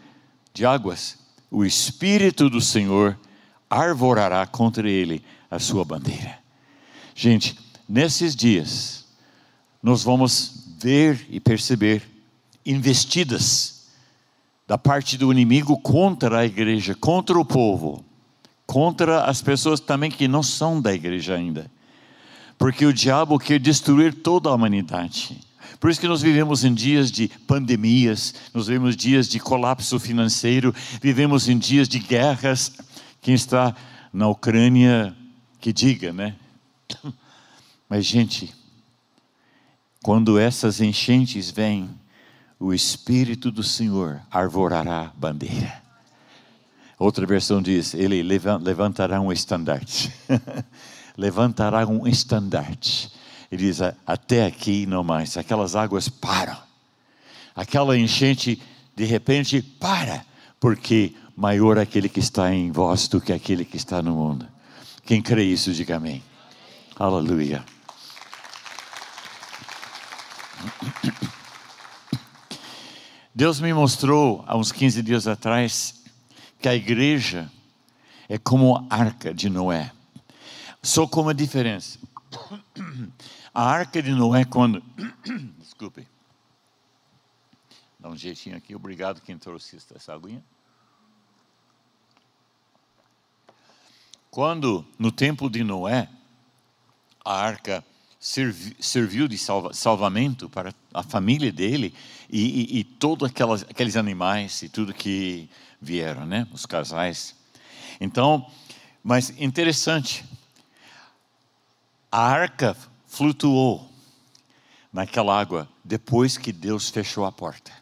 de 0.55 0.65
águas, 0.65 1.19
o 1.51 1.65
espírito 1.65 2.49
do 2.49 2.61
Senhor 2.61 3.19
arvorará 3.69 4.47
contra 4.47 4.89
ele 4.89 5.25
a 5.51 5.59
sua 5.59 5.85
bandeira. 5.85 6.40
Gente, 7.21 7.55
nesses 7.87 8.35
dias 8.35 9.05
nós 9.83 10.03
vamos 10.03 10.65
ver 10.79 11.27
e 11.29 11.39
perceber 11.39 12.03
investidas 12.65 13.89
da 14.67 14.79
parte 14.79 15.19
do 15.19 15.31
inimigo 15.31 15.79
contra 15.83 16.39
a 16.39 16.47
igreja, 16.47 16.95
contra 16.95 17.39
o 17.39 17.45
povo, 17.45 18.03
contra 18.65 19.25
as 19.25 19.43
pessoas 19.43 19.81
também 19.81 20.11
que 20.11 20.27
não 20.27 20.43
são 20.43 20.81
da 20.81 20.95
igreja 20.95 21.35
ainda. 21.35 21.71
Porque 22.57 22.87
o 22.87 22.93
diabo 22.93 23.39
quer 23.39 23.61
destruir 23.61 24.15
toda 24.15 24.49
a 24.49 24.55
humanidade. 24.55 25.39
Por 25.79 25.91
isso 25.91 26.01
que 26.01 26.09
nós 26.09 26.23
vivemos 26.23 26.65
em 26.65 26.73
dias 26.73 27.13
de 27.13 27.29
pandemias, 27.47 28.35
nós 28.55 28.67
vivemos 28.67 28.97
dias 28.97 29.29
de 29.29 29.39
colapso 29.39 30.01
financeiro, 30.01 30.75
vivemos 31.03 31.51
em 31.51 31.59
dias 31.59 31.87
de 31.87 31.99
guerras. 31.99 32.73
Quem 33.21 33.35
está 33.35 33.77
na 34.11 34.27
Ucrânia, 34.27 35.15
que 35.61 35.71
diga, 35.71 36.15
né? 36.15 36.35
Mas, 37.89 38.07
gente, 38.07 38.55
quando 40.03 40.39
essas 40.39 40.81
enchentes 40.81 41.51
vêm, 41.51 41.91
o 42.59 42.73
Espírito 42.73 43.51
do 43.51 43.63
Senhor 43.63 44.21
arvorará 44.31 45.13
bandeira. 45.17 45.81
Outra 46.99 47.27
versão 47.27 47.63
diz: 47.63 47.95
Ele 47.95 48.23
levantará 48.23 49.21
um 49.21 49.33
estandarte. 49.33 50.13
levantará 51.17 51.87
um 51.87 52.07
estandarte. 52.07 53.11
Ele 53.51 53.65
diz: 53.65 53.81
Até 54.07 54.45
aqui 54.45 54.85
não 54.85 55.03
mais. 55.03 55.37
Aquelas 55.37 55.75
águas 55.75 56.09
param. 56.09 56.59
Aquela 57.57 57.99
enchente, 57.99 58.61
de 58.95 59.05
repente, 59.05 59.63
para. 59.63 60.25
Porque 60.61 61.15
maior 61.35 61.79
é 61.79 61.83
aquele 61.83 62.09
que 62.09 62.21
está 62.21 62.55
em 62.55 62.71
vós 62.71 63.09
do 63.09 63.21
que 63.21 63.33
aquele 63.33 63.65
que 63.65 63.79
está 63.79 64.03
no 64.03 64.15
mundo. 64.15 64.47
Quem 65.07 65.23
crê 65.23 65.45
isso, 65.45 65.73
diga 65.73 65.97
amém. 65.97 66.23
Aleluia. 67.01 67.65
Deus 73.35 73.59
me 73.59 73.73
mostrou 73.73 74.45
há 74.47 74.55
uns 74.55 74.71
15 74.71 75.03
dias 75.03 75.27
atrás 75.27 76.05
que 76.61 76.69
a 76.69 76.75
igreja 76.75 77.51
é 78.29 78.37
como 78.37 78.77
a 78.77 78.95
arca 78.95 79.33
de 79.33 79.49
Noé. 79.49 79.91
Só 80.83 81.07
com 81.07 81.23
uma 81.23 81.33
diferença. 81.33 81.99
A 83.55 83.65
arca 83.65 84.03
de 84.03 84.11
Noé, 84.11 84.45
quando. 84.45 84.83
Desculpe. 85.59 86.07
Dá 87.99 88.11
um 88.11 88.17
jeitinho 88.17 88.59
aqui. 88.59 88.77
Obrigado 88.77 89.23
quem 89.23 89.39
trouxe 89.39 89.79
essa 89.97 90.13
aguinha. 90.13 90.45
Quando, 94.31 94.85
no 94.99 95.11
tempo 95.11 95.49
de 95.49 95.65
Noé, 95.65 96.07
a 97.25 97.35
arca 97.35 97.85
serviu 98.21 99.27
de 99.27 99.39
salva, 99.39 99.73
salvamento 99.73 100.49
para 100.49 100.75
a 100.93 101.03
família 101.03 101.51
dele 101.51 101.95
e, 102.29 102.77
e, 102.77 102.81
e 102.81 102.85
todos 102.85 103.31
aqueles 103.69 103.97
animais 103.97 104.63
e 104.63 104.69
tudo 104.69 104.93
que 104.93 105.49
vieram, 105.81 106.27
né? 106.27 106.47
Os 106.53 106.67
casais. 106.67 107.35
Então, 107.99 108.47
mas 109.03 109.31
interessante, 109.39 110.25
a 112.13 112.21
arca 112.21 112.77
flutuou 113.07 113.91
naquela 114.93 115.39
água 115.39 115.69
depois 115.85 116.37
que 116.37 116.53
Deus 116.53 116.91
fechou 116.91 117.25
a 117.25 117.33
porta. 117.33 117.73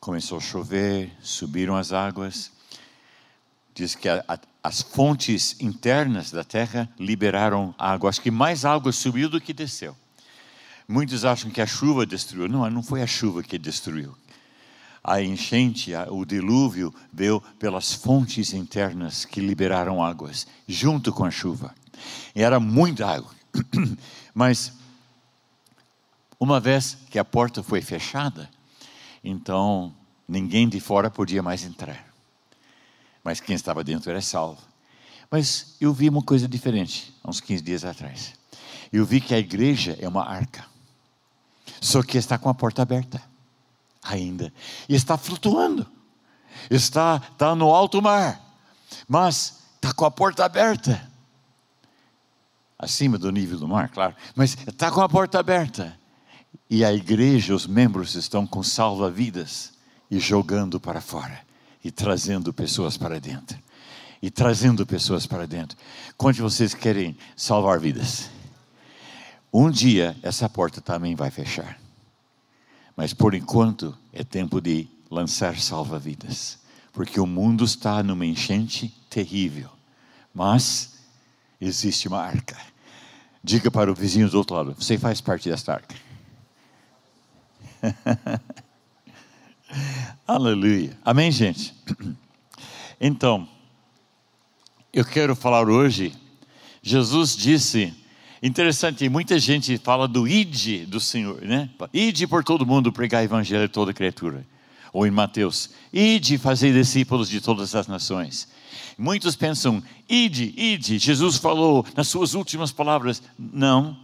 Começou 0.00 0.38
a 0.38 0.40
chover, 0.40 1.12
subiram 1.20 1.76
as 1.76 1.92
águas. 1.92 2.52
Diz 3.74 3.94
que 3.94 4.08
a, 4.08 4.24
a, 4.26 4.38
as 4.66 4.82
fontes 4.82 5.54
internas 5.60 6.32
da 6.32 6.42
terra 6.42 6.88
liberaram 6.98 7.72
água. 7.78 8.10
Acho 8.10 8.20
que 8.20 8.32
mais 8.32 8.64
água 8.64 8.90
subiu 8.90 9.28
do 9.28 9.40
que 9.40 9.52
desceu. 9.52 9.96
Muitos 10.88 11.24
acham 11.24 11.52
que 11.52 11.60
a 11.60 11.66
chuva 11.66 12.04
destruiu. 12.04 12.48
Não, 12.48 12.68
não 12.68 12.82
foi 12.82 13.00
a 13.00 13.06
chuva 13.06 13.44
que 13.44 13.58
destruiu. 13.58 14.12
A 15.04 15.22
enchente, 15.22 15.92
o 16.10 16.24
dilúvio 16.24 16.92
veio 17.12 17.40
pelas 17.60 17.92
fontes 17.92 18.52
internas 18.52 19.24
que 19.24 19.40
liberaram 19.40 20.02
águas, 20.02 20.48
junto 20.66 21.12
com 21.12 21.24
a 21.24 21.30
chuva. 21.30 21.72
E 22.34 22.42
era 22.42 22.58
muita 22.58 23.06
água. 23.06 23.30
Mas, 24.34 24.72
uma 26.40 26.58
vez 26.58 26.98
que 27.08 27.20
a 27.20 27.24
porta 27.24 27.62
foi 27.62 27.80
fechada, 27.80 28.50
então 29.22 29.94
ninguém 30.26 30.68
de 30.68 30.80
fora 30.80 31.08
podia 31.08 31.40
mais 31.40 31.64
entrar 31.64 32.15
mas 33.26 33.40
quem 33.40 33.56
estava 33.56 33.82
dentro 33.82 34.08
era 34.08 34.22
salvo. 34.22 34.62
Mas 35.28 35.74
eu 35.80 35.92
vi 35.92 36.08
uma 36.08 36.22
coisa 36.22 36.46
diferente, 36.46 37.12
há 37.24 37.28
uns 37.28 37.40
15 37.40 37.60
dias 37.60 37.84
atrás. 37.84 38.34
Eu 38.92 39.04
vi 39.04 39.20
que 39.20 39.34
a 39.34 39.38
igreja 39.40 39.98
é 40.00 40.06
uma 40.06 40.24
arca, 40.24 40.64
só 41.80 42.04
que 42.04 42.16
está 42.16 42.38
com 42.38 42.48
a 42.48 42.54
porta 42.54 42.82
aberta, 42.82 43.20
ainda, 44.00 44.52
e 44.88 44.94
está 44.94 45.18
flutuando, 45.18 45.84
está, 46.70 47.20
está 47.32 47.52
no 47.56 47.74
alto 47.74 48.00
mar, 48.00 48.40
mas 49.08 49.58
está 49.74 49.92
com 49.92 50.04
a 50.04 50.10
porta 50.10 50.44
aberta. 50.44 51.10
acima 52.78 53.18
do 53.18 53.32
nível 53.32 53.58
do 53.58 53.66
mar, 53.66 53.88
claro, 53.88 54.14
mas 54.36 54.56
está 54.68 54.88
com 54.88 55.00
a 55.00 55.08
porta 55.08 55.40
aberta. 55.40 55.98
E 56.70 56.84
a 56.84 56.92
igreja, 56.92 57.56
os 57.56 57.66
membros 57.66 58.14
estão 58.14 58.46
com 58.46 58.62
salva-vidas 58.62 59.72
e 60.08 60.20
jogando 60.20 60.78
para 60.78 61.00
fora 61.00 61.45
e 61.86 61.90
trazendo 61.92 62.52
pessoas 62.52 62.96
para 62.96 63.20
dentro. 63.20 63.56
E 64.20 64.28
trazendo 64.28 64.84
pessoas 64.84 65.24
para 65.24 65.46
dentro. 65.46 65.78
Quantos 66.16 66.36
de 66.36 66.42
vocês 66.42 66.74
querem 66.74 67.16
salvar 67.36 67.78
vidas? 67.78 68.28
Um 69.52 69.70
dia 69.70 70.16
essa 70.20 70.48
porta 70.48 70.80
também 70.80 71.14
vai 71.14 71.30
fechar. 71.30 71.78
Mas 72.96 73.14
por 73.14 73.36
enquanto 73.36 73.96
é 74.12 74.24
tempo 74.24 74.60
de 74.60 74.88
lançar 75.08 75.60
salva-vidas. 75.60 76.58
Porque 76.92 77.20
o 77.20 77.26
mundo 77.26 77.64
está 77.64 78.02
numa 78.02 78.26
enchente 78.26 78.88
terrível. 79.08 79.70
Mas 80.34 80.94
existe 81.60 82.08
uma 82.08 82.20
arca. 82.20 82.56
Diga 83.44 83.70
para 83.70 83.92
o 83.92 83.94
vizinho 83.94 84.28
do 84.28 84.38
outro 84.38 84.56
lado: 84.56 84.74
você 84.76 84.98
faz 84.98 85.20
parte 85.20 85.48
desta 85.48 85.74
arca. 85.74 85.94
Aleluia. 90.26 90.96
Amém, 91.04 91.30
gente? 91.30 91.74
Então, 92.98 93.46
eu 94.90 95.04
quero 95.04 95.36
falar 95.36 95.68
hoje. 95.68 96.14
Jesus 96.80 97.36
disse, 97.36 97.92
interessante, 98.42 99.06
muita 99.06 99.38
gente 99.38 99.76
fala 99.76 100.08
do 100.08 100.26
id 100.26 100.86
do 100.86 100.98
Senhor, 100.98 101.42
né? 101.42 101.68
Ide 101.92 102.26
por 102.26 102.42
todo 102.42 102.64
mundo 102.64 102.90
pregar 102.90 103.20
o 103.20 103.24
evangelho 103.26 103.66
a 103.66 103.68
toda 103.68 103.92
criatura. 103.92 104.46
Ou 104.94 105.06
em 105.06 105.10
Mateus, 105.10 105.68
ide 105.92 106.38
fazer 106.38 106.72
discípulos 106.72 107.28
de 107.28 107.38
todas 107.38 107.74
as 107.74 107.86
nações. 107.86 108.48
Muitos 108.96 109.36
pensam, 109.36 109.82
ide, 110.08 110.54
ide. 110.56 110.96
Jesus 110.96 111.36
falou 111.36 111.84
nas 111.94 112.08
suas 112.08 112.32
últimas 112.32 112.72
palavras. 112.72 113.22
Não, 113.38 113.94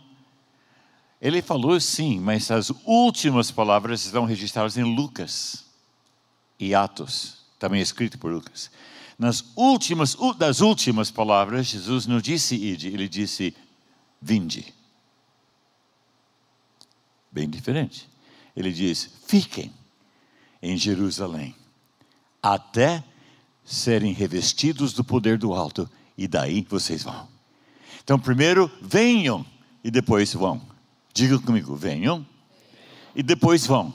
ele 1.22 1.40
falou 1.40 1.78
sim, 1.78 2.18
mas 2.18 2.50
as 2.50 2.72
últimas 2.84 3.52
palavras 3.52 4.04
estão 4.04 4.24
registradas 4.24 4.76
em 4.76 4.82
Lucas 4.82 5.64
e 6.58 6.74
Atos, 6.74 7.44
também 7.60 7.80
escrito 7.80 8.18
por 8.18 8.32
Lucas. 8.32 8.72
Nas 9.16 9.44
últimas 9.54 10.16
das 10.36 10.60
últimas 10.60 11.12
palavras, 11.12 11.68
Jesus 11.68 12.06
não 12.08 12.20
disse 12.20 12.56
ide, 12.56 12.88
ele 12.88 13.08
disse 13.08 13.54
vinde. 14.20 14.74
Bem 17.30 17.48
diferente. 17.48 18.10
Ele 18.56 18.72
diz: 18.72 19.08
fiquem 19.24 19.72
em 20.60 20.76
Jerusalém 20.76 21.54
até 22.42 23.04
serem 23.64 24.12
revestidos 24.12 24.92
do 24.92 25.04
poder 25.04 25.38
do 25.38 25.54
alto 25.54 25.88
e 26.18 26.26
daí 26.26 26.66
vocês 26.68 27.04
vão. 27.04 27.28
Então, 28.02 28.18
primeiro 28.18 28.68
venham 28.82 29.46
e 29.84 29.90
depois 29.90 30.34
vão. 30.34 30.71
Diga 31.14 31.38
comigo, 31.38 31.76
venham 31.76 32.26
e 33.14 33.22
depois 33.22 33.66
vão. 33.66 33.92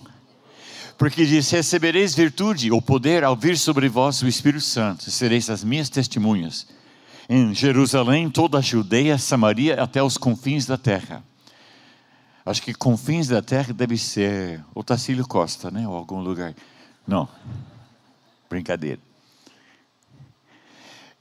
Porque 0.97 1.25
diz: 1.25 1.49
recebereis 1.51 2.15
virtude 2.15 2.71
ou 2.71 2.81
poder 2.81 3.23
ao 3.23 3.35
vir 3.35 3.57
sobre 3.57 3.87
vós 3.87 4.21
o 4.21 4.27
Espírito 4.27 4.63
Santo, 4.63 5.09
sereis 5.09 5.49
as 5.49 5.63
minhas 5.63 5.89
testemunhas 5.89 6.67
em 7.29 7.53
Jerusalém, 7.53 8.29
toda 8.29 8.59
a 8.59 8.61
Judeia, 8.61 9.17
Samaria, 9.17 9.81
até 9.81 10.01
os 10.01 10.17
confins 10.17 10.65
da 10.65 10.77
terra. 10.77 11.23
Acho 12.45 12.61
que 12.61 12.73
confins 12.73 13.27
da 13.27 13.41
terra 13.41 13.73
deve 13.73 13.97
ser 13.97 14.63
o 14.73 14.81
Tacílio 14.81 15.27
Costa, 15.27 15.69
né? 15.69 15.85
Ou 15.85 15.95
algum 15.95 16.21
lugar. 16.21 16.55
Não. 17.05 17.27
Brincadeira. 18.49 19.01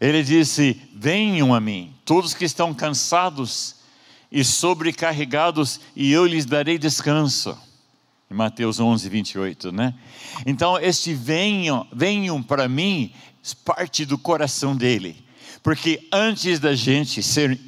Ele 0.00 0.22
disse: 0.22 0.80
Venham 0.94 1.52
a 1.52 1.60
mim, 1.60 1.94
todos 2.04 2.34
que 2.34 2.44
estão 2.44 2.72
cansados 2.72 3.75
e 4.30 4.44
sobrecarregados, 4.44 5.80
e 5.94 6.12
eu 6.12 6.26
lhes 6.26 6.44
darei 6.44 6.78
descanso. 6.78 7.56
Em 8.30 8.34
Mateus 8.34 8.80
11, 8.80 9.08
28, 9.08 9.70
né? 9.70 9.94
Então, 10.44 10.78
este 10.78 11.14
venham, 11.14 11.86
venham 11.92 12.42
para 12.42 12.68
mim, 12.68 13.12
parte 13.64 14.04
do 14.04 14.18
coração 14.18 14.76
dele. 14.76 15.24
Porque 15.62 16.06
antes 16.12 16.58
da 16.58 16.74
gente 16.74 17.22
ser 17.22 17.58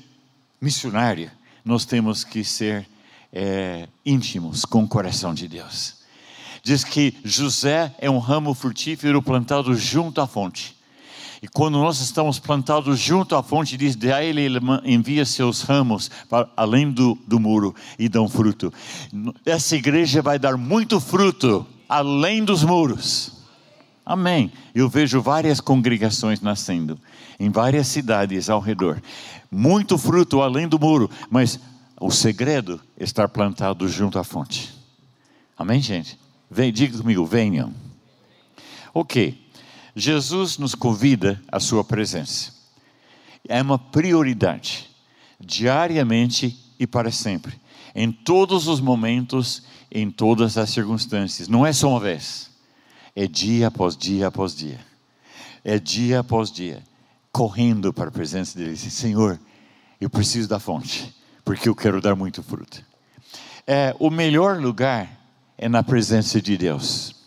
missionário, 0.60 1.30
nós 1.64 1.84
temos 1.84 2.24
que 2.24 2.42
ser 2.42 2.88
é, 3.32 3.88
íntimos 4.04 4.64
com 4.64 4.82
o 4.82 4.88
coração 4.88 5.34
de 5.34 5.46
Deus. 5.46 5.96
Diz 6.62 6.82
que 6.84 7.14
José 7.24 7.94
é 7.98 8.10
um 8.10 8.18
ramo 8.18 8.54
frutífero 8.54 9.22
plantado 9.22 9.74
junto 9.74 10.20
à 10.20 10.26
fonte. 10.26 10.77
E 11.42 11.46
quando 11.46 11.78
nós 11.78 12.00
estamos 12.00 12.38
plantados 12.38 12.98
junto 12.98 13.36
à 13.36 13.42
fonte, 13.42 13.76
diz, 13.76 13.94
daí 13.94 14.28
ele 14.28 14.58
envia 14.84 15.24
seus 15.24 15.62
ramos 15.62 16.10
para 16.28 16.48
além 16.56 16.90
do, 16.90 17.16
do 17.26 17.38
muro 17.38 17.74
e 17.98 18.08
dão 18.08 18.28
fruto. 18.28 18.72
Essa 19.46 19.76
igreja 19.76 20.20
vai 20.20 20.38
dar 20.38 20.56
muito 20.56 20.98
fruto 21.00 21.64
além 21.88 22.44
dos 22.44 22.64
muros. 22.64 23.32
Amém. 24.04 24.50
Eu 24.74 24.88
vejo 24.88 25.20
várias 25.20 25.60
congregações 25.60 26.40
nascendo 26.40 26.98
em 27.38 27.50
várias 27.50 27.86
cidades 27.86 28.50
ao 28.50 28.60
redor. 28.60 29.00
Muito 29.50 29.96
fruto 29.96 30.42
além 30.42 30.66
do 30.66 30.78
muro, 30.78 31.08
mas 31.30 31.60
o 32.00 32.10
segredo 32.10 32.80
é 32.98 33.04
estar 33.04 33.28
plantado 33.28 33.88
junto 33.88 34.18
à 34.18 34.24
fonte. 34.24 34.74
Amém, 35.56 35.80
gente? 35.80 36.18
Vem, 36.50 36.72
diga 36.72 36.98
comigo, 36.98 37.24
venham. 37.24 37.72
Ok. 38.92 39.47
Jesus 39.98 40.58
nos 40.58 40.74
convida 40.74 41.42
à 41.50 41.58
sua 41.58 41.82
presença. 41.82 42.52
É 43.48 43.60
uma 43.60 43.78
prioridade, 43.78 44.88
diariamente 45.40 46.56
e 46.78 46.86
para 46.86 47.10
sempre, 47.10 47.60
em 47.94 48.12
todos 48.12 48.68
os 48.68 48.80
momentos, 48.80 49.64
em 49.90 50.10
todas 50.10 50.56
as 50.56 50.70
circunstâncias. 50.70 51.48
Não 51.48 51.66
é 51.66 51.72
só 51.72 51.88
uma 51.88 52.00
vez, 52.00 52.50
é 53.16 53.26
dia 53.26 53.66
após 53.66 53.96
dia 53.96 54.28
após 54.28 54.54
dia. 54.54 54.78
É 55.64 55.78
dia 55.78 56.20
após 56.20 56.52
dia, 56.52 56.82
correndo 57.32 57.92
para 57.92 58.08
a 58.08 58.12
presença 58.12 58.56
dele. 58.56 58.76
Senhor, 58.76 59.38
eu 60.00 60.08
preciso 60.08 60.48
da 60.48 60.60
fonte, 60.60 61.12
porque 61.44 61.68
eu 61.68 61.74
quero 61.74 62.00
dar 62.00 62.14
muito 62.14 62.42
fruto. 62.42 62.84
É, 63.66 63.94
o 63.98 64.10
melhor 64.10 64.60
lugar 64.60 65.10
é 65.58 65.68
na 65.68 65.82
presença 65.82 66.40
de 66.40 66.56
Deus. 66.56 67.17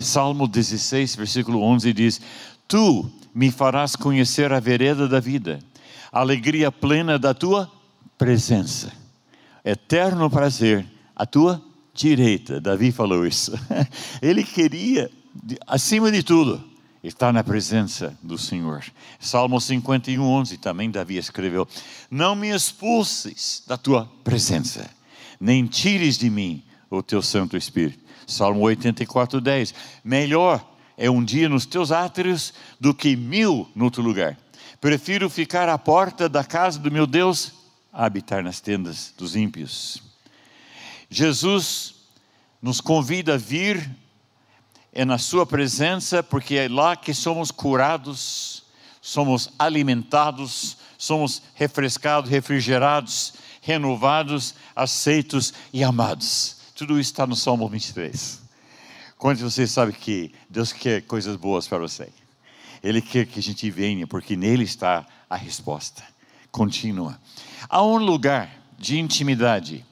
Salmo 0.00 0.48
16, 0.48 1.14
versículo 1.14 1.60
11 1.62 1.92
diz: 1.92 2.20
Tu 2.66 3.10
me 3.34 3.50
farás 3.50 3.94
conhecer 3.94 4.50
a 4.50 4.58
vereda 4.58 5.06
da 5.06 5.20
vida, 5.20 5.60
a 6.10 6.20
alegria 6.20 6.72
plena 6.72 7.18
da 7.18 7.34
tua 7.34 7.70
presença, 8.16 8.90
eterno 9.62 10.30
prazer, 10.30 10.86
a 11.14 11.26
tua 11.26 11.62
direita. 11.94 12.60
Davi 12.60 12.90
falou 12.90 13.26
isso. 13.26 13.52
Ele 14.22 14.42
queria, 14.42 15.10
acima 15.66 16.10
de 16.10 16.22
tudo, 16.22 16.64
estar 17.04 17.30
na 17.30 17.44
presença 17.44 18.16
do 18.22 18.38
Senhor. 18.38 18.82
Salmo 19.18 19.60
51, 19.60 20.22
11 20.22 20.56
também 20.56 20.90
Davi 20.90 21.18
escreveu: 21.18 21.68
Não 22.10 22.34
me 22.34 22.48
expulses 22.48 23.62
da 23.66 23.76
tua 23.76 24.10
presença, 24.24 24.88
nem 25.38 25.66
tires 25.66 26.16
de 26.16 26.30
mim 26.30 26.62
o 26.88 27.02
teu 27.02 27.20
Santo 27.20 27.54
Espírito. 27.54 28.09
Salmo 28.26 28.60
84, 28.62 29.40
10. 29.40 29.74
Melhor 30.04 30.64
é 30.96 31.10
um 31.10 31.24
dia 31.24 31.48
nos 31.48 31.66
teus 31.66 31.90
átrios 31.90 32.52
do 32.78 32.94
que 32.94 33.16
mil 33.16 33.68
no 33.74 33.84
outro 33.84 34.02
lugar. 34.02 34.36
Prefiro 34.80 35.28
ficar 35.28 35.68
à 35.68 35.78
porta 35.78 36.28
da 36.28 36.44
casa 36.44 36.78
do 36.78 36.90
meu 36.90 37.06
Deus 37.06 37.52
a 37.92 38.04
habitar 38.04 38.42
nas 38.42 38.60
tendas 38.60 39.12
dos 39.16 39.36
ímpios. 39.36 40.02
Jesus 41.08 41.94
nos 42.62 42.80
convida 42.80 43.34
a 43.34 43.36
vir 43.36 43.90
é 44.92 45.04
na 45.04 45.18
Sua 45.18 45.46
presença, 45.46 46.22
porque 46.22 46.56
é 46.56 46.68
lá 46.68 46.96
que 46.96 47.14
somos 47.14 47.50
curados, 47.50 48.64
somos 49.00 49.48
alimentados, 49.58 50.76
somos 50.98 51.42
refrescados, 51.54 52.28
refrigerados, 52.28 53.34
renovados, 53.62 54.54
aceitos 54.74 55.54
e 55.72 55.84
amados. 55.84 56.59
Tudo 56.80 56.98
isso 56.98 57.10
está 57.10 57.26
no 57.26 57.36
Salmo 57.36 57.68
23. 57.68 58.40
Quando 59.18 59.38
você 59.40 59.66
sabe 59.66 59.92
que 59.92 60.32
Deus 60.48 60.72
quer 60.72 61.02
coisas 61.02 61.36
boas 61.36 61.68
para 61.68 61.76
você, 61.76 62.08
Ele 62.82 63.02
quer 63.02 63.26
que 63.26 63.38
a 63.38 63.42
gente 63.42 63.70
venha, 63.70 64.06
porque 64.06 64.34
nele 64.34 64.64
está 64.64 65.06
a 65.28 65.36
resposta 65.36 66.02
contínua. 66.50 67.20
Há 67.68 67.84
um 67.84 67.98
lugar 67.98 68.50
de 68.78 68.98
intimidade, 68.98 69.84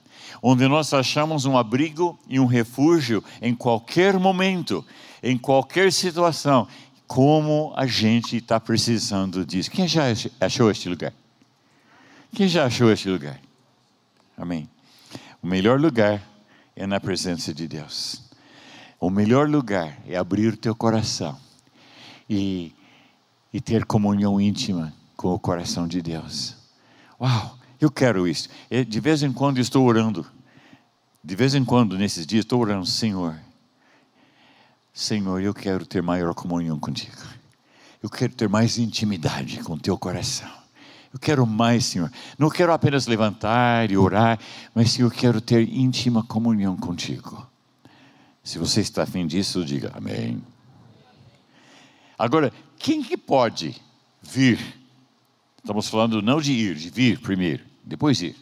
onde 0.43 0.67
nós 0.67 0.95
achamos 0.95 1.45
um 1.45 1.59
abrigo 1.59 2.19
e 2.27 2.41
um 2.41 2.47
refúgio 2.47 3.23
em 3.43 3.55
qualquer 3.55 4.19
momento, 4.19 4.83
em 5.23 5.37
qualquer 5.37 5.93
situação, 5.93 6.67
como 7.07 7.71
a 7.77 7.87
gente 7.87 8.39
está 8.39 8.59
precisando 8.59 9.45
disso. 9.45 9.71
Quem 9.71 9.87
já 9.87 10.05
achou 10.41 10.71
este 10.71 10.89
lugar? 10.89 11.13
Quem 12.35 12.49
já 12.49 12.65
achou 12.65 12.91
este 12.91 13.11
lugar? 13.11 13.39
Amém. 14.39 14.67
O 15.43 15.47
melhor 15.47 15.79
lugar 15.79 16.23
é 16.79 16.87
na 16.87 17.01
presença 17.01 17.53
de 17.53 17.67
Deus. 17.67 18.23
O 19.01 19.11
melhor 19.11 19.49
lugar 19.49 19.99
é 20.07 20.17
abrir 20.17 20.55
o 20.55 20.57
teu 20.57 20.77
coração 20.77 21.37
e, 22.31 22.73
e 23.53 23.61
ter 23.61 23.85
comunhão 23.85 24.41
íntima 24.41 24.95
com 25.17 25.35
o 25.35 25.39
coração 25.41 25.89
de 25.89 26.01
Deus. 26.01 26.57
Uau! 27.21 27.59
Eu 27.81 27.91
quero 27.91 28.27
isso. 28.27 28.49
De 28.89 29.01
vez 29.01 29.23
em 29.23 29.33
quando 29.33 29.59
estou 29.59 29.85
orando. 29.87 30.25
De 31.23 31.35
vez 31.35 31.55
em 31.55 31.65
quando, 31.65 31.99
nesses 31.99 32.25
dias, 32.25 32.45
estou 32.45 32.61
orando, 32.61 32.87
Senhor. 32.87 33.37
Senhor, 34.95 35.41
eu 35.41 35.55
quero 35.55 35.85
ter 35.85 36.03
maior 36.03 36.33
comunhão 36.35 36.79
contigo. 36.79 37.17
Eu 38.01 38.09
quero 38.09 38.33
ter 38.35 38.49
mais 38.49 38.79
intimidade 38.79 39.59
com 39.63 39.75
o 39.75 39.81
teu 39.81 39.99
coração. 39.99 40.58
Eu 41.13 41.19
quero 41.19 41.47
mais, 41.47 41.87
Senhor. 41.87 42.11
Não 42.39 42.51
quero 42.51 42.73
apenas 42.73 43.07
levantar 43.07 43.91
e 43.91 43.97
orar, 43.97 44.39
mas, 44.75 44.91
Senhor, 44.91 45.09
eu 45.09 45.17
quero 45.17 45.41
ter 45.41 45.69
íntima 45.69 46.23
comunhão 46.23 46.77
contigo. 46.77 47.47
Se 48.45 48.59
você 48.59 48.81
está 48.81 49.03
afim 49.03 49.27
disso, 49.27 49.65
diga 49.65 49.93
amém. 49.95 50.43
Agora, 52.19 52.53
quem 52.79 53.03
que 53.03 53.17
pode 53.17 53.75
vir? 54.23 54.59
Estamos 55.59 55.89
falando 55.89 56.23
não 56.23 56.41
de 56.41 56.53
ir, 56.53 56.75
de 56.75 56.91
vir 56.91 57.21
primeiro, 57.21 57.65
depois 57.85 58.21
ir. 58.23 58.37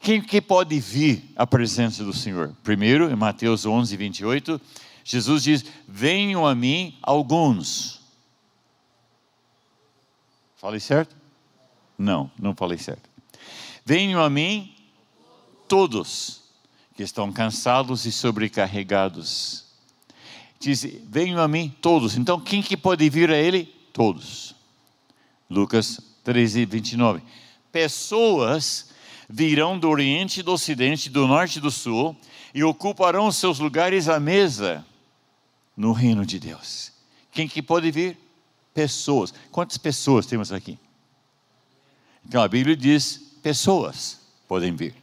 Quem 0.00 0.20
que 0.20 0.40
pode 0.40 0.78
vir 0.78 1.24
à 1.34 1.46
presença 1.46 2.04
do 2.04 2.12
Senhor? 2.12 2.54
Primeiro, 2.62 3.10
em 3.10 3.16
Mateus 3.16 3.66
11, 3.66 3.96
28, 3.96 4.60
Jesus 5.04 5.42
diz: 5.42 5.64
Venham 5.86 6.46
a 6.46 6.54
mim 6.54 6.96
alguns. 7.02 8.00
Falei 10.56 10.80
certo? 10.80 11.17
Não, 11.98 12.30
não 12.38 12.54
falei 12.54 12.78
certo. 12.78 13.10
Venham 13.84 14.22
a 14.22 14.30
mim 14.30 14.72
todos 15.66 16.42
que 16.94 17.02
estão 17.02 17.32
cansados 17.32 18.06
e 18.06 18.12
sobrecarregados. 18.12 19.64
Diz: 20.60 20.86
Venham 21.04 21.40
a 21.40 21.48
mim 21.48 21.74
todos. 21.82 22.16
Então, 22.16 22.40
quem 22.40 22.62
que 22.62 22.76
pode 22.76 23.08
vir 23.10 23.30
a 23.30 23.36
Ele? 23.36 23.64
Todos. 23.92 24.54
Lucas 25.50 26.00
13, 26.22 26.64
29. 26.64 27.22
Pessoas 27.72 28.90
virão 29.28 29.78
do 29.78 29.88
Oriente, 29.88 30.42
do 30.42 30.52
Ocidente, 30.52 31.10
do 31.10 31.26
Norte 31.26 31.58
e 31.58 31.60
do 31.60 31.70
Sul 31.70 32.16
e 32.54 32.64
ocuparão 32.64 33.30
seus 33.30 33.58
lugares 33.58 34.08
à 34.08 34.18
mesa 34.18 34.84
no 35.76 35.92
reino 35.92 36.24
de 36.24 36.38
Deus. 36.38 36.92
Quem 37.30 37.46
que 37.46 37.62
pode 37.62 37.90
vir? 37.90 38.18
Pessoas. 38.74 39.32
Quantas 39.50 39.78
pessoas 39.78 40.26
temos 40.26 40.52
aqui? 40.52 40.78
Então 42.28 42.42
a 42.42 42.48
Bíblia 42.48 42.76
diz: 42.76 43.20
pessoas 43.42 44.20
podem 44.46 44.76
vir. 44.76 44.94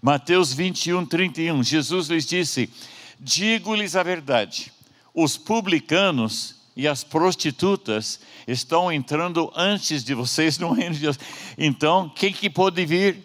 Mateus 0.00 0.52
21, 0.52 1.04
31, 1.04 1.62
Jesus 1.64 2.08
lhes 2.08 2.24
disse: 2.24 2.70
Digo-lhes 3.18 3.96
a 3.96 4.02
verdade, 4.04 4.72
os 5.12 5.36
publicanos 5.36 6.54
e 6.76 6.86
as 6.86 7.02
prostitutas 7.02 8.20
estão 8.46 8.92
entrando 8.92 9.52
antes 9.56 10.04
de 10.04 10.14
vocês 10.14 10.58
no 10.58 10.72
reino 10.72 10.94
de 10.94 11.00
Deus. 11.00 11.18
Então, 11.58 12.08
quem 12.08 12.32
que 12.32 12.48
pode 12.48 12.86
vir? 12.86 13.24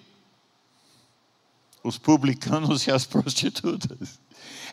Os 1.84 2.00
publicanos 2.00 2.88
e 2.88 2.92
as 2.92 3.06
prostitutas. 3.06 4.20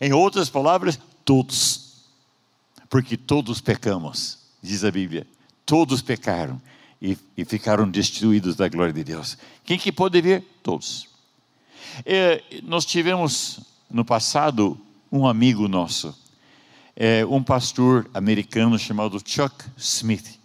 Em 0.00 0.14
outras 0.14 0.48
palavras, 0.48 0.98
todos. 1.26 2.06
Porque 2.88 3.18
todos 3.18 3.60
pecamos, 3.60 4.38
diz 4.62 4.82
a 4.82 4.90
Bíblia. 4.90 5.26
Todos 5.66 6.00
pecaram 6.00 6.60
e, 7.00 7.16
e 7.36 7.44
ficaram 7.44 7.88
destruídos 7.90 8.56
da 8.56 8.68
glória 8.68 8.92
de 8.92 9.02
Deus. 9.02 9.38
Quem 9.64 9.78
que 9.78 9.90
pode 9.90 10.20
vir? 10.20 10.44
Todos. 10.62 11.08
É, 12.04 12.42
nós 12.62 12.84
tivemos 12.84 13.60
no 13.90 14.04
passado 14.04 14.78
um 15.10 15.26
amigo 15.26 15.66
nosso, 15.66 16.16
é, 16.94 17.24
um 17.26 17.42
pastor 17.42 18.08
americano 18.12 18.78
chamado 18.78 19.20
Chuck 19.24 19.64
Smith. 19.76 20.38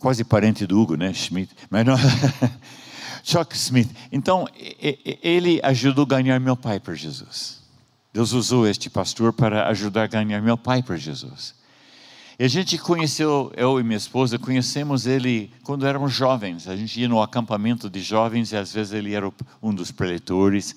Quase 0.00 0.24
parente 0.24 0.66
do 0.66 0.80
Hugo, 0.80 0.96
né? 0.96 1.10
Smith. 1.12 1.50
Mas 1.70 1.84
não. 1.86 1.96
Chuck 3.24 3.56
Smith. 3.56 3.90
Então, 4.12 4.46
ele 5.22 5.58
ajudou 5.62 6.04
a 6.04 6.08
ganhar 6.08 6.38
meu 6.38 6.56
pai 6.56 6.78
para 6.78 6.94
Jesus. 6.94 7.62
Deus 8.12 8.32
usou 8.32 8.66
este 8.68 8.90
pastor 8.90 9.32
para 9.32 9.66
ajudar 9.68 10.04
a 10.04 10.06
ganhar 10.06 10.42
meu 10.42 10.58
pai 10.58 10.82
para 10.82 10.96
Jesus. 10.96 11.54
E 12.36 12.44
a 12.44 12.48
gente 12.48 12.76
conheceu, 12.78 13.52
eu 13.56 13.78
e 13.78 13.84
minha 13.84 13.96
esposa, 13.96 14.38
conhecemos 14.38 15.06
ele 15.06 15.52
quando 15.62 15.86
éramos 15.86 16.12
jovens. 16.12 16.66
A 16.66 16.76
gente 16.76 17.00
ia 17.00 17.08
no 17.08 17.22
acampamento 17.22 17.88
de 17.88 18.00
jovens 18.00 18.50
e 18.50 18.56
às 18.56 18.72
vezes 18.72 18.92
ele 18.92 19.14
era 19.14 19.32
um 19.62 19.72
dos 19.72 19.92
preletores. 19.92 20.74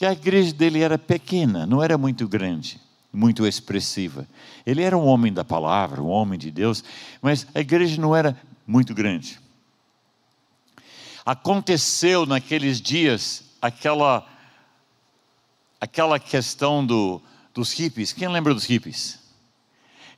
E 0.00 0.06
a 0.06 0.12
igreja 0.12 0.52
dele 0.52 0.80
era 0.80 0.96
pequena, 0.96 1.66
não 1.66 1.82
era 1.82 1.98
muito 1.98 2.26
grande, 2.26 2.80
muito 3.12 3.46
expressiva. 3.46 4.26
Ele 4.64 4.82
era 4.82 4.96
um 4.96 5.04
homem 5.04 5.30
da 5.30 5.44
palavra, 5.44 6.02
um 6.02 6.08
homem 6.08 6.38
de 6.38 6.50
Deus, 6.50 6.82
mas 7.20 7.46
a 7.54 7.60
igreja 7.60 8.00
não 8.00 8.16
era 8.16 8.34
muito 8.66 8.94
grande. 8.94 9.38
Aconteceu 11.24 12.24
naqueles 12.24 12.80
dias 12.80 13.44
aquela 13.60 14.26
aquela 15.78 16.18
questão 16.18 16.84
do, 16.84 17.20
dos 17.52 17.72
hippies. 17.72 18.10
Quem 18.10 18.26
lembra 18.26 18.54
dos 18.54 18.64
hippies? 18.64 19.23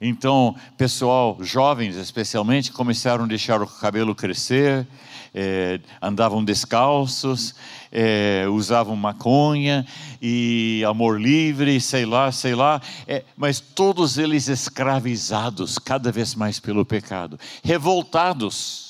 Então, 0.00 0.54
pessoal, 0.76 1.38
jovens 1.40 1.96
especialmente, 1.96 2.72
começaram 2.72 3.24
a 3.24 3.26
deixar 3.26 3.62
o 3.62 3.66
cabelo 3.66 4.14
crescer, 4.14 4.86
eh, 5.34 5.80
andavam 6.00 6.44
descalços, 6.44 7.54
eh, 7.90 8.46
usavam 8.48 8.94
maconha 8.94 9.86
e 10.20 10.82
amor 10.86 11.20
livre, 11.20 11.80
sei 11.80 12.04
lá, 12.04 12.30
sei 12.30 12.54
lá, 12.54 12.80
eh, 13.06 13.24
mas 13.36 13.58
todos 13.58 14.18
eles 14.18 14.48
escravizados 14.48 15.78
cada 15.78 16.12
vez 16.12 16.34
mais 16.34 16.60
pelo 16.60 16.84
pecado, 16.84 17.38
revoltados 17.64 18.85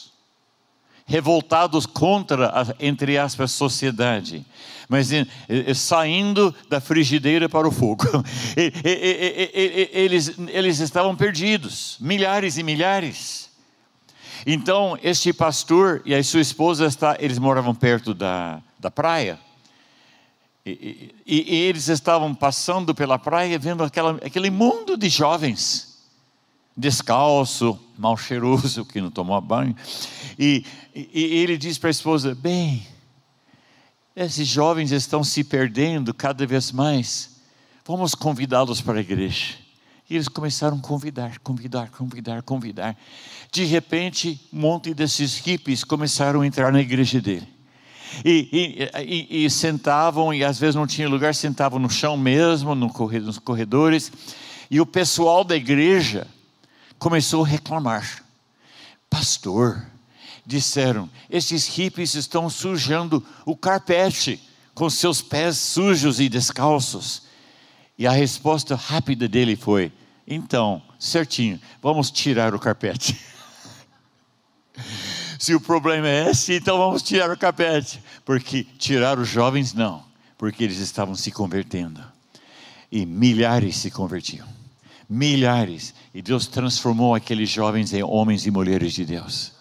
revoltados 1.07 1.87
contra, 1.87 2.49
a, 2.49 2.67
entre 2.81 3.17
aspas, 3.17 3.53
sociedade, 3.53 4.45
mas 4.89 5.09
saindo 5.77 6.55
da 6.69 6.81
frigideira 6.81 7.49
para 7.49 7.67
o 7.67 7.71
fogo. 7.71 8.05
eles, 9.93 10.35
eles 10.49 10.81
estavam 10.81 11.17
perdidos, 11.17 11.97
milhares 12.01 12.59
e 12.59 12.63
milhares. 12.63 13.51
Então, 14.45 14.99
este 15.03 15.33
pastor 15.33 16.03
e 16.05 16.15
a 16.15 16.23
sua 16.23 16.41
esposa, 16.41 16.87
está, 16.87 17.17
eles 17.19 17.39
moravam 17.39 17.75
perto 17.75 18.13
da, 18.13 18.61
da 18.79 18.91
praia, 18.91 19.39
e, 20.65 21.15
e, 21.25 21.55
e, 21.55 21.57
eles 21.63 21.87
estavam 21.87 22.35
passando 22.35 22.93
pela 22.93 23.21
praia 23.21 23.57
vendo 23.57 23.85
aquela, 23.85 24.19
aquele 24.25 24.51
mundo 24.51 24.97
de 24.97 25.09
jovens 25.09 25.86
descalço, 26.77 27.79
mal 27.97 28.17
cheiroso, 28.17 28.85
que 28.85 29.01
não 29.01 29.11
tomou 29.11 29.41
banho. 29.41 29.75
E, 30.39 30.65
e, 30.95 31.09
e 31.13 31.35
ele 31.37 31.57
diz 31.57 31.79
para 31.79 31.89
a 31.89 31.91
esposa: 31.91 32.35
Bem, 32.35 32.87
esses 34.15 34.47
jovens 34.47 34.93
estão 34.93 35.25
se 35.25 35.43
perdendo 35.43 36.13
cada 36.13 36.47
vez 36.47 36.71
mais, 36.73 37.41
vamos 37.85 38.15
convidá-los 38.15 38.81
para 38.81 38.99
a 38.99 39.01
igreja. 39.01 39.55
E 40.09 40.15
eles 40.15 40.29
começaram 40.29 40.77
a 40.77 40.81
convidar, 40.81 41.39
convidar, 41.41 41.91
convidar, 41.91 42.43
convidar. 42.43 42.97
De 43.51 43.65
repente, 43.65 44.41
um 44.53 44.61
monte 44.61 44.95
desses 44.95 45.37
hippies 45.39 45.83
começaram 45.83 46.43
a 46.43 46.47
entrar 46.47 46.71
na 46.73 46.81
igreja 46.81 47.21
dele. 47.21 47.49
E, 48.25 48.89
e, 49.05 49.45
e, 49.45 49.51
sentavam, 49.51 50.33
e 50.33 50.45
às 50.45 50.61
vezes 50.61 50.77
não 50.77 50.87
tinha 50.87 51.09
lugar, 51.09 51.35
sentavam 51.35 51.81
no 51.81 51.91
chão 51.91 52.17
mesmo, 52.17 52.75
no 52.75 52.89
corredor, 52.89 53.27
nos 53.27 53.39
corredores. 53.39 54.13
E 54.71 54.81
o 54.81 54.87
pessoal 54.87 55.43
da 55.43 55.57
igreja 55.57 56.27
começou 57.07 57.45
a 57.45 57.47
reclamar. 57.47 58.25
Pastor, 59.09 59.81
disseram, 60.45 61.09
esses 61.31 61.69
hippies 61.69 62.15
estão 62.15 62.51
sujando 62.51 63.25
o 63.45 63.57
carpete 63.57 64.43
com 64.75 64.91
seus 64.91 65.23
pés 65.23 65.57
sujos 65.57 66.19
e 66.19 66.29
descalços. 66.29 67.23
E 67.97 68.09
a 68.09 68.11
resposta 68.11 68.75
rápida 68.75 69.29
dele 69.29 69.55
foi: 69.55 69.93
então, 70.27 70.83
certinho, 70.99 71.61
vamos 71.81 72.11
tirar 72.11 72.53
o 72.57 72.59
carpete. 72.59 73.17
Se 75.39 75.55
o 75.55 75.61
problema 75.61 76.09
é 76.09 76.31
esse, 76.31 76.55
então 76.55 76.77
vamos 76.77 77.05
tirar 77.05 77.31
o 77.31 77.39
carpete. 77.39 78.03
Porque 78.25 78.65
tirar 78.65 79.17
os 79.17 79.29
jovens, 79.29 79.73
não, 79.73 80.05
porque 80.37 80.65
eles 80.65 80.79
estavam 80.79 81.15
se 81.15 81.31
convertendo. 81.31 82.03
E 82.91 83.07
milhares 83.07 83.77
se 83.77 83.93
convertiam 83.93 84.56
milhares, 85.09 85.95
e 86.13 86.21
Deus 86.21 86.47
transformou 86.47 87.15
aqueles 87.15 87.49
jovens 87.49 87.93
em 87.93 88.03
homens 88.03 88.47
e 88.47 88.51
mulheres 88.51 88.93
de 88.93 89.05
Deus. 89.05 89.53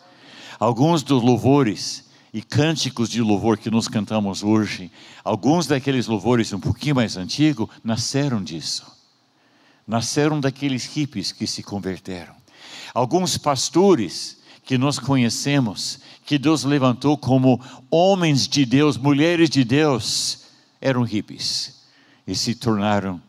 Alguns 0.60 1.04
dos 1.04 1.22
louvores 1.22 2.06
e 2.34 2.42
cânticos 2.42 3.10
de 3.10 3.22
louvor 3.22 3.58
que 3.58 3.70
nós 3.70 3.88
cantamos 3.88 4.44
hoje, 4.44 4.92
alguns 5.24 5.68
daqueles 5.68 6.08
louvores 6.08 6.52
um 6.52 6.60
pouquinho 6.60 6.96
mais 6.96 7.16
antigos, 7.16 7.70
nasceram 7.84 8.44
disso. 8.44 8.86
Nasceram 9.88 10.40
daqueles 10.40 10.86
hippies 10.86 11.32
que 11.32 11.46
se 11.46 11.62
converteram. 11.62 12.34
Alguns 12.94 13.38
pastores 13.38 14.38
que 14.64 14.78
nós 14.78 14.98
conhecemos, 14.98 16.00
que 16.26 16.40
Deus 16.40 16.64
levantou 16.64 17.18
como 17.18 17.62
homens 17.92 18.48
de 18.48 18.66
Deus, 18.66 18.98
mulheres 18.98 19.50
de 19.50 19.64
Deus, 19.64 20.46
eram 20.82 21.04
hippies 21.04 21.84
e 22.26 22.34
se 22.34 22.56
tornaram 22.56 23.22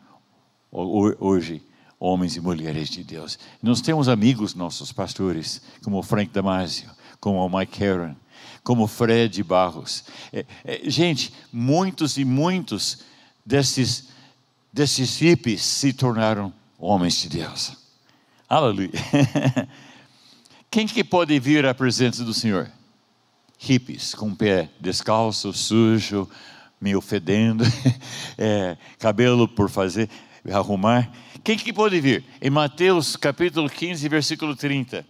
hoje 0.71 1.61
homens 1.99 2.35
e 2.35 2.41
mulheres 2.41 2.89
de 2.89 3.03
Deus. 3.03 3.39
Nós 3.61 3.81
temos 3.81 4.07
amigos 4.07 4.53
nossos 4.53 4.91
pastores, 4.91 5.61
como 5.83 6.01
Frank 6.03 6.31
Damasio, 6.31 6.89
como 7.19 7.43
o 7.43 7.57
Mike 7.57 7.83
Heron, 7.83 8.15
como 8.63 8.87
Fred 8.87 9.41
Barros. 9.43 10.03
É, 10.31 10.45
é, 10.63 10.89
gente, 10.89 11.33
muitos 11.51 12.17
e 12.17 12.25
muitos 12.25 12.99
desses, 13.45 14.09
desses 14.71 15.17
hippies 15.17 15.63
se 15.63 15.93
tornaram 15.93 16.53
homens 16.77 17.21
de 17.21 17.29
Deus. 17.29 17.77
Aleluia. 18.47 18.91
Quem 20.69 20.85
que 20.85 21.03
pode 21.03 21.39
vir 21.39 21.65
à 21.65 21.73
presença 21.73 22.23
do 22.23 22.33
Senhor? 22.33 22.69
Hippies, 23.57 24.13
com 24.13 24.29
o 24.29 24.35
pé 24.35 24.69
descalço, 24.79 25.51
sujo, 25.51 26.29
meio 26.79 27.01
fedendo, 27.01 27.63
é, 28.37 28.77
cabelo 28.99 29.47
por 29.47 29.69
fazer, 29.69 30.09
arrumar. 30.51 31.11
Quem 31.43 31.57
que 31.57 31.73
pode 31.73 31.99
vir? 31.99 32.23
Em 32.41 32.49
Mateus 32.49 33.15
capítulo 33.15 33.69
15, 33.69 34.07
versículo 34.09 34.55
30. 34.55 35.05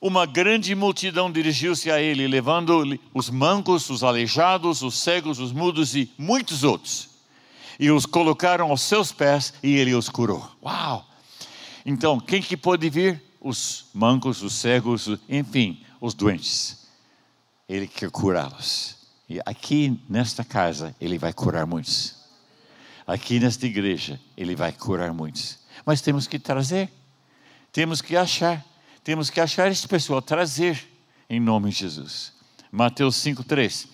Uma 0.00 0.26
grande 0.26 0.74
multidão 0.74 1.30
dirigiu-se 1.30 1.90
a 1.90 2.00
ele, 2.00 2.26
levando 2.26 2.98
os 3.14 3.30
mancos, 3.30 3.88
os 3.90 4.04
aleijados, 4.04 4.82
os 4.82 4.94
cegos, 4.98 5.38
os 5.38 5.52
mudos 5.52 5.96
e 5.96 6.10
muitos 6.18 6.62
outros. 6.62 7.08
E 7.78 7.90
os 7.90 8.06
colocaram 8.06 8.70
aos 8.70 8.82
seus 8.82 9.12
pés 9.12 9.54
e 9.62 9.74
ele 9.74 9.94
os 9.94 10.08
curou. 10.08 10.48
Uau! 10.62 11.06
Então, 11.84 12.18
quem 12.20 12.42
que 12.42 12.56
pode 12.56 12.88
vir? 12.90 13.22
Os 13.40 13.86
mancos, 13.94 14.42
os 14.42 14.54
cegos, 14.54 15.08
enfim, 15.28 15.80
os 16.00 16.14
doentes. 16.14 16.86
Ele 17.68 17.86
quer 17.86 18.10
curá-los. 18.10 18.96
E 19.28 19.40
aqui 19.44 20.00
nesta 20.08 20.44
casa, 20.44 20.94
ele 21.00 21.18
vai 21.18 21.32
curar 21.32 21.66
muitos. 21.66 22.16
Aqui 23.06 23.38
nesta 23.38 23.66
igreja, 23.66 24.20
ele 24.36 24.56
vai 24.56 24.72
curar 24.72 25.12
muitos. 25.12 25.65
Mas 25.84 26.00
temos 26.00 26.26
que 26.26 26.38
trazer, 26.38 26.90
temos 27.72 28.00
que 28.00 28.16
achar, 28.16 28.64
temos 29.04 29.30
que 29.30 29.40
achar 29.40 29.70
esse 29.70 29.86
pessoal, 29.86 30.22
trazer 30.22 30.82
em 31.28 31.40
nome 31.40 31.70
de 31.70 31.76
Jesus. 31.76 32.32
Mateus 32.70 33.16
5,3. 33.16 33.88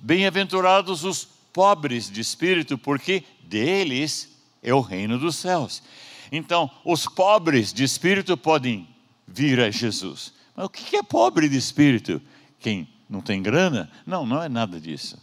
Bem-aventurados 0.00 1.04
os 1.04 1.24
pobres 1.52 2.10
de 2.10 2.20
espírito, 2.20 2.76
porque 2.76 3.24
deles 3.42 4.28
é 4.62 4.74
o 4.74 4.80
reino 4.80 5.18
dos 5.18 5.36
céus. 5.36 5.82
Então, 6.30 6.70
os 6.84 7.06
pobres 7.06 7.72
de 7.72 7.84
espírito 7.84 8.36
podem 8.36 8.88
vir 9.26 9.60
a 9.60 9.70
Jesus. 9.70 10.34
Mas 10.54 10.66
o 10.66 10.68
que 10.68 10.96
é 10.96 11.02
pobre 11.02 11.48
de 11.48 11.56
espírito? 11.56 12.20
Quem 12.58 12.88
não 13.08 13.20
tem 13.20 13.42
grana? 13.42 13.90
Não, 14.04 14.26
não 14.26 14.42
é 14.42 14.48
nada 14.48 14.80
disso. 14.80 15.18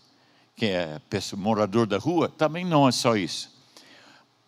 Quem 0.55 0.69
é 0.69 1.01
morador 1.35 1.85
da 1.85 1.97
rua? 1.97 2.29
Também 2.29 2.63
não 2.65 2.87
é 2.87 2.91
só 2.91 3.15
isso. 3.15 3.52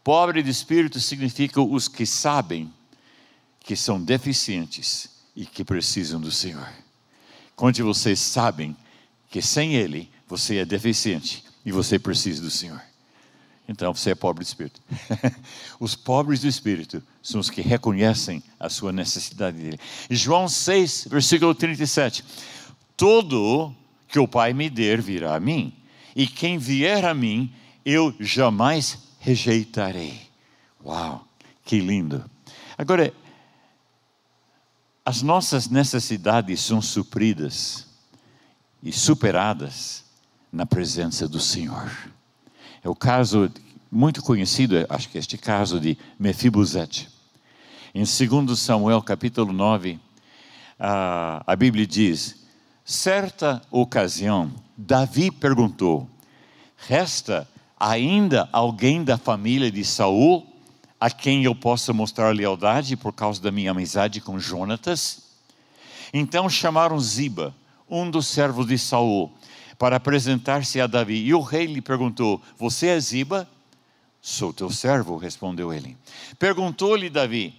Pobre 0.05 0.43
de 0.43 0.51
espírito 0.51 0.99
significa 0.99 1.59
os 1.59 1.87
que 1.87 2.05
sabem 2.05 2.71
que 3.59 3.75
são 3.75 3.99
deficientes 3.99 5.09
e 5.35 5.47
que 5.47 5.63
precisam 5.63 6.21
do 6.21 6.31
Senhor. 6.31 6.69
Quando 7.55 7.83
vocês 7.83 8.19
sabem 8.19 8.77
que 9.31 9.41
sem 9.41 9.73
Ele 9.73 10.07
você 10.27 10.57
é 10.57 10.65
deficiente 10.65 11.43
e 11.65 11.71
você 11.71 11.97
precisa 11.97 12.39
do 12.39 12.51
Senhor. 12.51 12.79
Então 13.67 13.95
você 13.95 14.11
é 14.11 14.15
pobre 14.15 14.43
de 14.43 14.49
espírito. 14.49 14.79
os 15.81 15.95
pobres 15.95 16.41
do 16.41 16.47
espírito 16.47 17.01
são 17.19 17.41
os 17.41 17.49
que 17.49 17.61
reconhecem 17.61 18.43
a 18.59 18.69
sua 18.69 18.91
necessidade 18.91 19.57
dele. 19.57 19.79
João 20.11 20.47
6, 20.47 21.07
versículo 21.09 21.55
37. 21.55 22.23
Todo 22.95 23.75
que 24.07 24.19
o 24.19 24.27
Pai 24.27 24.53
me 24.53 24.69
der 24.69 25.01
virá 25.01 25.35
a 25.35 25.39
mim, 25.39 25.73
e 26.15 26.27
quem 26.27 26.59
vier 26.59 27.03
a 27.05 27.13
mim, 27.15 27.51
eu 27.83 28.13
jamais 28.19 29.03
rejeitarei. 29.25 30.21
Uau, 30.85 31.27
que 31.63 31.79
lindo. 31.79 32.23
Agora, 32.77 33.11
as 35.03 35.23
nossas 35.23 35.67
necessidades 35.67 36.61
são 36.61 36.79
supridas 36.79 37.87
e 38.83 38.91
superadas 38.91 40.05
na 40.51 40.63
presença 40.63 41.27
do 41.27 41.39
Senhor. 41.39 41.91
É 42.83 42.87
o 42.87 42.95
caso 42.95 43.51
muito 43.91 44.21
conhecido, 44.21 44.75
acho 44.87 45.09
que 45.09 45.17
este 45.17 45.39
caso 45.39 45.79
de 45.79 45.97
Mefibosete. 46.19 47.09
Em 47.95 48.03
2 48.03 48.59
Samuel 48.59 49.01
capítulo 49.01 49.51
9, 49.51 49.99
a, 50.79 51.43
a 51.47 51.55
Bíblia 51.55 51.87
diz: 51.87 52.45
Certa 52.83 53.59
ocasião, 53.71 54.53
Davi 54.77 55.31
perguntou: 55.31 56.07
Resta 56.77 57.47
ainda 57.79 58.47
alguém 58.51 59.03
da 59.03 59.17
família 59.17 59.71
de 59.71 59.83
Saul 59.83 60.45
a 60.99 61.09
quem 61.09 61.43
eu 61.43 61.53
possa 61.53 61.91
mostrar 61.93 62.33
lealdade 62.33 62.95
por 62.95 63.13
causa 63.13 63.41
da 63.41 63.51
minha 63.51 63.71
amizade 63.71 64.21
com 64.21 64.39
Jonatas? 64.39 65.23
Então 66.13 66.49
chamaram 66.49 66.99
Ziba, 66.99 67.53
um 67.89 68.09
dos 68.09 68.27
servos 68.27 68.67
de 68.67 68.77
Saul, 68.77 69.31
para 69.77 69.97
apresentar-se 69.97 70.79
a 70.79 70.87
Davi. 70.87 71.25
E 71.25 71.33
o 71.33 71.41
rei 71.41 71.65
lhe 71.65 71.81
perguntou: 71.81 72.41
Você 72.57 72.87
é 72.87 72.99
Ziba? 72.99 73.47
Sou 74.21 74.53
teu 74.53 74.71
servo, 74.71 75.17
respondeu 75.17 75.73
ele. 75.73 75.97
Perguntou-lhe 76.39 77.09
Davi: 77.09 77.53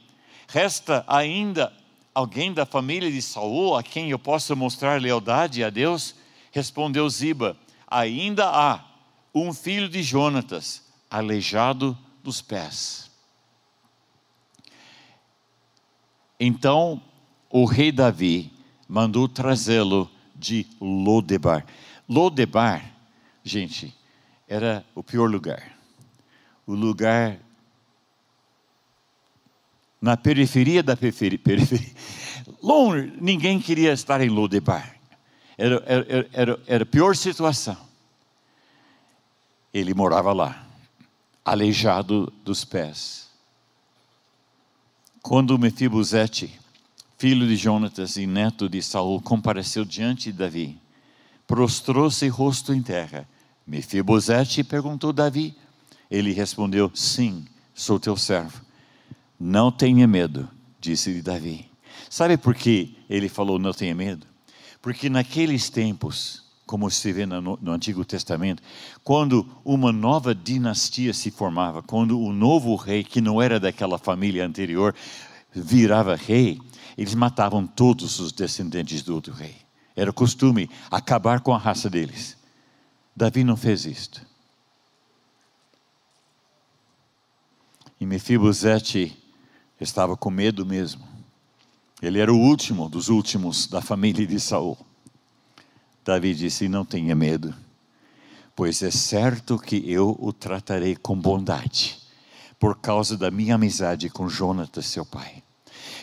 Resta 0.49 1.05
ainda 1.07 1.73
alguém 2.15 2.53
da 2.53 2.65
família 2.65 3.13
de 3.13 3.21
Saul 3.21 3.77
a 3.77 3.83
quem 3.83 4.11
eu 4.11 4.19
possa 4.19 4.55
mostrar 4.55 5.01
lealdade 5.01 5.63
a 5.63 5.71
Deus? 5.71 6.15
Respondeu 6.51 7.09
Ziba: 7.11 7.57
Ainda 7.87 8.49
há 8.49 8.86
um 9.43 9.53
filho 9.53 9.87
de 9.87 10.03
Jonatas, 10.03 10.83
aleijado 11.11 11.97
dos 12.23 12.41
pés. 12.41 13.11
Então 16.41 17.03
o 17.51 17.67
rei 17.67 17.93
Davi 17.93 18.51
mandou 18.89 19.29
trazê-lo 19.29 20.11
de 20.35 20.67
Lodebar. 20.81 21.67
Lodebar, 22.09 22.91
gente, 23.45 23.95
era 24.49 24.85
o 24.95 25.03
pior 25.03 25.31
lugar. 25.31 25.77
O 26.67 26.75
lugar 26.75 27.39
na 30.01 30.17
periferia 30.17 30.83
da 30.83 30.97
periferia. 30.97 31.39
Longe, 32.63 33.13
ninguém 33.21 33.61
queria 33.61 33.93
estar 33.93 34.21
em 34.23 34.31
Lodebar. 34.31 34.97
Era, 35.59 35.83
era, 35.87 36.29
era, 36.33 36.61
era 36.67 36.83
a 36.85 36.87
pior 36.87 37.15
situação. 37.15 37.86
Ele 39.77 39.93
morava 39.93 40.33
lá, 40.33 40.67
aleijado 41.45 42.33
dos 42.43 42.65
pés. 42.65 43.29
Quando 45.21 45.59
Mefibosete, 45.59 46.59
filho 47.19 47.47
de 47.47 47.57
Jonatas 47.57 48.17
e 48.17 48.27
neto 48.27 48.71
de 48.71 48.83
Saul, 48.83 49.21
compareceu 49.21 49.85
diante 49.85 50.33
de 50.33 50.39
Davi, 50.39 50.81
prostrou-se 51.47 52.27
rosto 52.29 52.73
em 52.73 52.81
terra. 52.81 53.29
Mefibosete 53.67 54.65
perguntou 54.65 55.13
Davi. 55.13 55.55
Ele 56.11 56.33
respondeu: 56.33 56.91
Sim, 56.95 57.45
sou 57.75 58.01
teu 58.01 58.17
servo. 58.17 58.63
Não 59.39 59.71
tenha 59.71 60.07
medo, 60.07 60.49
disse-lhe 60.81 61.21
Davi. 61.21 61.71
Sabe 62.09 62.39
por 62.39 62.55
que 62.55 62.97
ele 63.11 63.29
falou 63.29 63.59
não 63.59 63.75
tenha 63.75 63.95
medo? 63.95 64.27
Porque 64.81 65.11
naqueles 65.11 65.69
tempos, 65.69 66.46
como 66.67 66.91
se 66.91 67.13
vê 67.13 67.25
no, 67.25 67.41
no, 67.41 67.71
Antigo 67.71 68.05
Testamento, 68.05 68.63
quando 69.05 69.49
uma 69.65 69.93
nova 69.93 70.35
dinastia 70.35 71.15
se 71.15 71.31
formava, 71.31 71.81
quando 71.81 72.21
o 72.21 72.33
novo 72.33 72.75
rei, 72.75 73.05
que 73.05 73.21
não 73.21 73.41
era 73.41 73.61
daquela 73.61 73.97
família 73.97 74.45
anterior, 74.45 74.95
virava 75.55 76.17
rei, 76.17 76.61
eles 76.99 77.15
matavam 77.15 77.67
todos 77.67 78.19
os 78.19 78.33
descendentes 78.33 79.03
do 79.03 79.15
outro 79.15 79.33
rei. 79.33 79.55
Era 79.95 80.13
costume 80.13 80.69
acabar 80.91 81.41
com 81.41 81.55
a 81.55 81.59
raça 81.59 81.89
deles. 81.89 82.37
Davi 83.15 83.45
não 83.45 83.57
fez 83.57 83.87
isto. 83.87 84.27
E 87.99 88.05
Mefibosete 88.05 89.17
estava 89.81 90.17
com 90.17 90.31
medo 90.31 90.67
mesmo. 90.67 91.07
Ele 92.03 92.19
era 92.19 92.33
o 92.33 92.39
último 92.39 92.91
dos 92.91 93.09
últimos 93.09 93.67
da 93.67 93.81
família 93.81 94.27
de 94.27 94.39
Saul. 94.39 94.77
Davi 96.07 96.37
disse: 96.37 96.69
Não 96.69 96.85
tenha 96.85 97.17
medo, 97.17 97.53
pois 98.55 98.81
é 98.81 98.93
certo 98.93 99.59
que 99.59 99.91
eu 99.91 100.17
o 100.21 100.33
tratarei 100.33 100.95
com 100.95 101.21
bondade, 101.21 101.99
por 102.61 102.79
causa 102.79 103.17
da 103.19 103.29
minha 103.29 103.57
amizade 103.57 104.09
com 104.09 104.29
Jonatas, 104.29 104.87
seu 104.87 105.05
pai. 105.05 105.43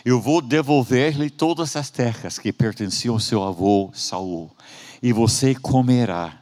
Eu 0.04 0.20
vou 0.20 0.42
devolver-lhe 0.42 1.30
todas 1.30 1.74
as 1.74 1.88
terras 1.88 2.38
que 2.38 2.52
pertenciam 2.52 3.14
ao 3.14 3.20
seu 3.20 3.42
avô 3.42 3.90
Saul, 3.94 4.54
e 5.02 5.10
você 5.10 5.54
comerá 5.54 6.38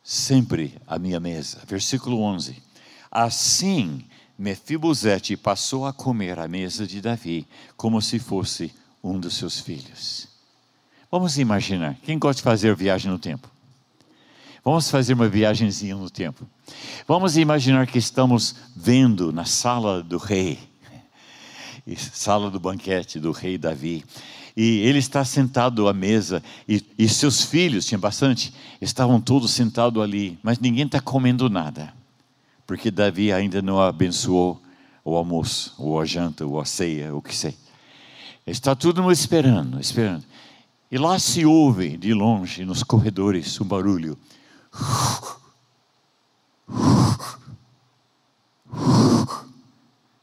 sempre 0.00 0.80
a 0.86 0.96
minha 0.96 1.18
mesa. 1.18 1.62
Versículo 1.66 2.20
11. 2.20 2.62
Assim 3.10 4.04
Mefibosete 4.38 5.36
passou 5.36 5.84
a 5.84 5.92
comer 5.92 6.38
à 6.38 6.46
mesa 6.46 6.86
de 6.86 7.00
Davi 7.00 7.44
como 7.76 8.00
se 8.00 8.20
fosse 8.20 8.72
um 9.02 9.18
dos 9.18 9.34
seus 9.34 9.58
filhos. 9.58 10.33
Vamos 11.16 11.38
imaginar, 11.38 11.96
quem 12.02 12.18
gosta 12.18 12.40
de 12.40 12.42
fazer 12.42 12.74
viagem 12.74 13.08
no 13.08 13.20
tempo? 13.20 13.48
Vamos 14.64 14.90
fazer 14.90 15.14
uma 15.14 15.28
viagemzinha 15.28 15.94
no 15.94 16.10
tempo. 16.10 16.44
Vamos 17.06 17.36
imaginar 17.36 17.86
que 17.86 17.98
estamos 17.98 18.56
vendo 18.74 19.32
na 19.32 19.44
sala 19.44 20.02
do 20.02 20.18
rei, 20.18 20.58
sala 21.96 22.50
do 22.50 22.58
banquete 22.58 23.20
do 23.20 23.30
rei 23.30 23.56
Davi, 23.56 24.04
E 24.56 24.80
ele 24.80 24.98
está 24.98 25.24
sentado 25.24 25.86
à 25.86 25.92
mesa, 25.92 26.42
e, 26.68 26.84
e 26.98 27.08
seus 27.08 27.44
filhos, 27.44 27.86
tinha 27.86 27.96
bastante, 27.96 28.52
estavam 28.80 29.20
todos 29.20 29.52
sentados 29.52 30.02
ali, 30.02 30.36
mas 30.42 30.58
ninguém 30.58 30.84
está 30.84 31.00
comendo 31.00 31.48
nada, 31.48 31.94
porque 32.66 32.90
Davi 32.90 33.32
ainda 33.32 33.62
não 33.62 33.80
abençoou 33.80 34.60
o 35.04 35.14
almoço, 35.14 35.76
ou 35.78 36.00
a 36.00 36.04
janta, 36.04 36.44
ou 36.44 36.60
a 36.60 36.64
ceia, 36.64 37.14
o 37.14 37.22
que 37.22 37.36
sei. 37.36 37.56
Está 38.44 38.74
tudo 38.74 39.12
esperando, 39.12 39.80
esperando. 39.80 40.24
E 40.94 40.96
lá 40.96 41.18
se 41.18 41.44
ouve 41.44 41.96
de 41.96 42.14
longe, 42.14 42.64
nos 42.64 42.84
corredores, 42.84 43.60
um 43.60 43.64
barulho. 43.64 44.16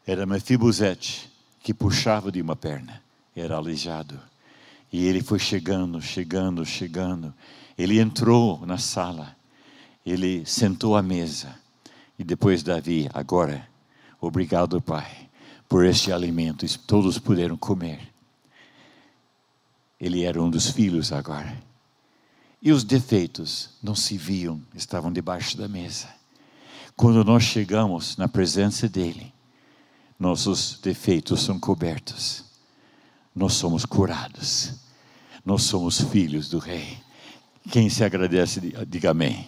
Era 0.07 0.25
Mefibosete 0.25 1.29
que 1.61 1.73
puxava 1.73 2.31
de 2.31 2.41
uma 2.41 2.55
perna, 2.55 3.03
era 3.35 3.57
aleijado. 3.57 4.17
E 4.93 5.05
ele 5.05 5.21
foi 5.21 5.39
chegando, 5.39 6.01
chegando, 6.01 6.65
chegando. 6.65 7.33
Ele 7.77 7.99
entrou 7.99 8.65
na 8.65 8.77
sala, 8.77 9.35
ele 10.05 10.45
sentou 10.45 10.95
à 10.95 11.01
mesa. 11.01 11.53
E 12.17 12.23
depois 12.23 12.63
Davi, 12.63 13.09
agora, 13.13 13.67
obrigado, 14.21 14.79
Pai, 14.79 15.27
por 15.67 15.83
este 15.83 16.13
alimento. 16.13 16.65
Todos 16.87 17.19
puderam 17.19 17.57
comer. 17.57 18.10
Ele 20.01 20.23
era 20.23 20.41
um 20.41 20.49
dos 20.49 20.71
filhos 20.71 21.11
agora. 21.11 21.55
E 22.59 22.71
os 22.71 22.83
defeitos 22.83 23.69
não 23.83 23.93
se 23.93 24.17
viam, 24.17 24.59
estavam 24.73 25.13
debaixo 25.13 25.55
da 25.55 25.67
mesa. 25.67 26.07
Quando 26.95 27.23
nós 27.23 27.43
chegamos 27.43 28.17
na 28.17 28.27
presença 28.27 28.89
dele, 28.89 29.31
nossos 30.19 30.79
defeitos 30.81 31.41
são 31.41 31.59
cobertos. 31.59 32.43
Nós 33.35 33.53
somos 33.53 33.85
curados. 33.85 34.73
Nós 35.45 35.63
somos 35.63 36.01
filhos 36.01 36.49
do 36.49 36.57
Rei. 36.57 36.97
Quem 37.71 37.87
se 37.87 38.03
agradece, 38.03 38.59
diga 38.87 39.11
amém. 39.11 39.47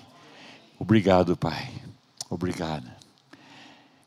Obrigado, 0.79 1.35
Pai. 1.35 1.71
Obrigado. 2.29 2.89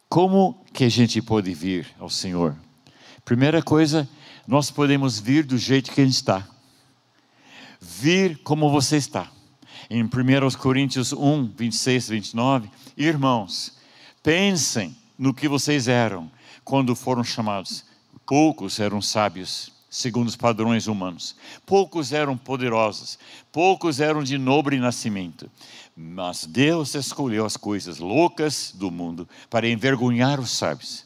Como 0.08 0.64
que 0.72 0.84
a 0.84 0.88
gente 0.88 1.20
pode 1.20 1.52
vir 1.52 1.88
ao 1.98 2.08
Senhor? 2.08 2.56
Primeira 3.24 3.62
coisa, 3.62 4.08
nós 4.46 4.70
podemos 4.70 5.18
vir 5.18 5.44
do 5.44 5.58
jeito 5.58 5.90
que 5.90 6.00
a 6.00 6.04
gente 6.04 6.14
está. 6.14 6.46
Vir 7.80 8.38
como 8.42 8.70
você 8.70 8.96
está. 8.96 9.30
Em 9.90 10.02
1 10.02 10.08
Coríntios 10.58 11.12
1, 11.12 11.52
26, 11.56 12.08
29, 12.08 12.70
irmãos, 12.96 13.76
pensem 14.22 14.96
no 15.18 15.32
que 15.34 15.48
vocês 15.48 15.88
eram 15.88 16.30
quando 16.64 16.94
foram 16.94 17.22
chamados. 17.22 17.84
Poucos 18.26 18.80
eram 18.80 19.00
sábios, 19.00 19.70
segundo 19.88 20.26
os 20.26 20.36
padrões 20.36 20.88
humanos. 20.88 21.36
Poucos 21.64 22.12
eram 22.12 22.36
poderosos. 22.36 23.18
Poucos 23.52 24.00
eram 24.00 24.22
de 24.22 24.36
nobre 24.36 24.78
nascimento. 24.78 25.48
Mas 25.96 26.44
Deus 26.44 26.94
escolheu 26.94 27.46
as 27.46 27.56
coisas 27.56 27.98
loucas 27.98 28.72
do 28.74 28.90
mundo 28.90 29.28
para 29.48 29.68
envergonhar 29.68 30.40
os 30.40 30.50
sábios. 30.50 31.05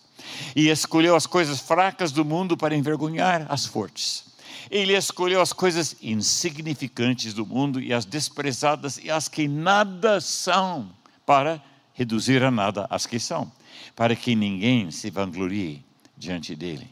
E 0.54 0.68
escolheu 0.68 1.14
as 1.16 1.26
coisas 1.26 1.60
fracas 1.60 2.12
do 2.12 2.24
mundo 2.24 2.56
para 2.56 2.76
envergonhar 2.76 3.46
as 3.48 3.66
fortes. 3.66 4.24
Ele 4.70 4.96
escolheu 4.96 5.40
as 5.40 5.52
coisas 5.52 5.96
insignificantes 6.02 7.34
do 7.34 7.46
mundo 7.46 7.80
e 7.80 7.92
as 7.92 8.04
desprezadas 8.04 8.98
e 9.02 9.10
as 9.10 9.28
que 9.28 9.48
nada 9.48 10.20
são, 10.20 10.90
para 11.26 11.62
reduzir 11.94 12.42
a 12.42 12.50
nada 12.50 12.86
as 12.90 13.06
que 13.06 13.18
são 13.18 13.50
para 13.94 14.16
que 14.16 14.34
ninguém 14.34 14.90
se 14.90 15.10
vanglorie 15.10 15.84
diante 16.16 16.54
dele. 16.54 16.88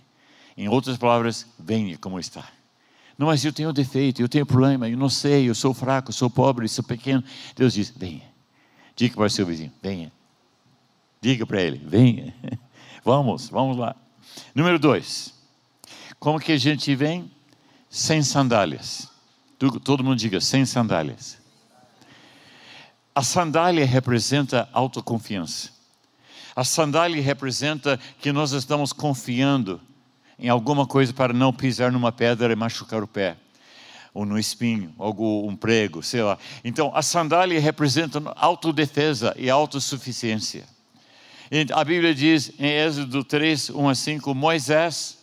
Em 0.57 0.69
outras 0.69 0.97
palavras, 0.97 1.47
venha 1.59 1.97
como 1.99 2.19
está. 2.19 2.47
Não, 3.17 3.29
mas 3.29 3.45
eu 3.45 3.53
tenho 3.53 3.73
defeito, 3.73 4.21
eu 4.21 4.29
tenho 4.29 4.47
problema, 4.47 4.89
eu 4.89 4.97
não 4.97 5.09
sei, 5.09 5.49
eu 5.49 5.55
sou 5.55 5.75
fraco, 5.75 6.11
eu 6.11 6.13
sou 6.13 6.31
pobre, 6.31 6.65
eu 6.65 6.69
sou 6.69 6.85
pequeno. 6.85 7.23
Deus 7.57 7.73
diz: 7.73 7.91
venha. 7.97 8.23
Diga 8.95 9.15
para 9.15 9.27
o 9.27 9.31
seu 9.31 9.47
vizinho: 9.47 9.73
venha. 9.83 10.13
Diga 11.21 11.47
para 11.47 11.63
ele: 11.63 11.81
venha. 11.85 12.35
Vamos, 13.09 13.49
vamos 13.49 13.79
lá. 13.79 13.97
Número 14.55 14.79
dois. 14.79 15.33
Como 16.19 16.39
que 16.39 16.53
a 16.53 16.59
gente 16.59 16.95
vem? 16.95 17.33
Sem 17.89 18.23
sandálias. 18.23 19.09
Todo 19.83 20.05
mundo 20.05 20.19
diga: 20.19 20.43
sem 20.43 20.67
sandálias. 20.67 21.39
A 23.15 23.23
sandália 23.23 23.87
representa 23.87 24.69
autoconfiança. 24.75 25.71
A 26.55 26.65
sandália 26.65 27.23
representa 27.23 27.99
que 28.21 28.31
nós 28.31 28.53
estamos 28.53 28.93
confiando 28.93 29.81
em 30.39 30.51
alguma 30.51 30.87
coisa 30.87 31.11
para 31.11 31.33
não 31.33 31.51
pisar 31.51 31.91
numa 31.91 32.13
pedra 32.13 32.53
e 32.53 32.57
machucar 32.57 33.03
o 33.03 33.09
pé, 33.09 33.39
ou 34.13 34.27
no 34.27 34.39
espinho, 34.39 34.95
ou 34.99 35.49
um 35.49 35.57
prego, 35.57 36.03
sei 36.03 36.23
lá. 36.23 36.37
Então, 36.63 36.93
a 36.95 37.01
sandália 37.01 37.59
representa 37.59 38.21
autodefesa 38.37 39.35
e 39.39 39.49
autossuficiência. 39.49 40.77
A 41.75 41.83
Bíblia 41.83 42.15
diz 42.15 42.53
em 42.59 42.67
Êxodo 42.67 43.25
3, 43.25 43.71
1 43.71 43.89
a 43.89 43.95
5, 43.95 44.35
Moisés 44.35 45.17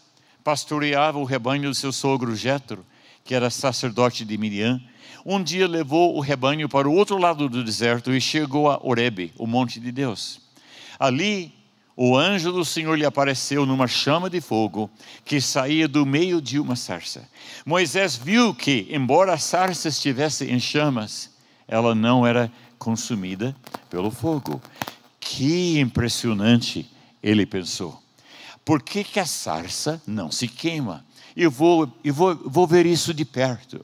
pastoreava 0.43 1.19
o 1.19 1.23
rebanho 1.23 1.69
do 1.69 1.75
seu 1.75 1.91
sogro 1.91 2.35
Jetro, 2.35 2.83
que 3.23 3.35
era 3.35 3.51
sacerdote 3.51 4.25
de 4.25 4.35
Miriam. 4.35 4.81
Um 5.23 5.43
dia 5.43 5.67
levou 5.67 6.15
o 6.15 6.19
rebanho 6.19 6.67
para 6.67 6.89
o 6.89 6.95
outro 6.95 7.19
lado 7.19 7.47
do 7.47 7.63
deserto 7.63 8.11
e 8.11 8.19
chegou 8.19 8.71
a 8.71 8.79
Oreb, 8.83 9.33
o 9.37 9.45
monte 9.45 9.79
de 9.79 9.91
Deus. 9.91 10.41
Ali, 10.99 11.53
o 11.95 12.17
anjo 12.17 12.51
do 12.51 12.65
Senhor 12.65 12.95
lhe 12.95 13.05
apareceu 13.05 13.63
numa 13.63 13.87
chama 13.87 14.27
de 14.27 14.41
fogo 14.41 14.89
que 15.23 15.39
saía 15.39 15.87
do 15.87 16.07
meio 16.07 16.41
de 16.41 16.59
uma 16.59 16.75
sarça. 16.75 17.29
Moisés 17.63 18.15
viu 18.15 18.51
que, 18.51 18.87
embora 18.89 19.33
a 19.33 19.37
sarça 19.37 19.89
estivesse 19.89 20.45
em 20.45 20.59
chamas, 20.59 21.29
ela 21.67 21.93
não 21.93 22.25
era 22.25 22.51
consumida 22.79 23.55
pelo 23.91 24.09
fogo. 24.09 24.59
Que 25.27 25.79
impressionante, 25.79 26.87
ele 27.21 27.47
pensou. 27.47 27.99
Por 28.63 28.81
que, 28.83 29.03
que 29.03 29.19
a 29.19 29.25
sarça 29.25 29.99
não 30.05 30.31
se 30.31 30.47
queima? 30.47 31.03
Eu 31.35 31.49
vou, 31.49 31.91
eu 32.03 32.13
vou, 32.13 32.35
vou 32.45 32.67
ver 32.67 32.85
isso 32.85 33.11
de 33.11 33.25
perto. 33.25 33.83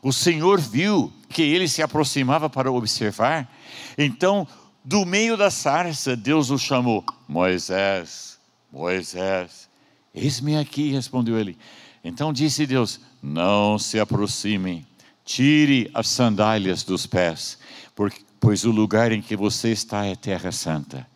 O 0.00 0.12
Senhor 0.12 0.60
viu 0.60 1.12
que 1.28 1.42
ele 1.42 1.66
se 1.66 1.82
aproximava 1.82 2.48
para 2.48 2.70
observar, 2.70 3.52
então 3.98 4.46
do 4.84 5.04
meio 5.04 5.36
da 5.36 5.50
sarça, 5.50 6.14
Deus 6.14 6.50
o 6.50 6.56
chamou: 6.56 7.04
Moisés, 7.26 8.38
Moisés. 8.72 9.68
Eis-me 10.14 10.56
aqui, 10.56 10.92
respondeu 10.92 11.36
ele. 11.36 11.58
Então 12.04 12.32
disse 12.32 12.64
Deus: 12.64 13.00
Não 13.20 13.76
se 13.76 13.98
aproxime, 13.98 14.86
tire 15.24 15.90
as 15.92 16.06
sandálias 16.06 16.84
dos 16.84 17.06
pés, 17.06 17.58
porque, 17.96 18.25
pois 18.40 18.64
o 18.64 18.70
lugar 18.70 19.12
em 19.12 19.22
que 19.22 19.36
você 19.36 19.70
está 19.70 20.04
é 20.04 20.14
terra 20.14 20.52
santa. 20.52 21.06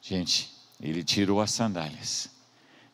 Gente, 0.00 0.52
ele 0.80 1.02
tirou 1.02 1.40
as 1.40 1.50
sandálias 1.50 2.28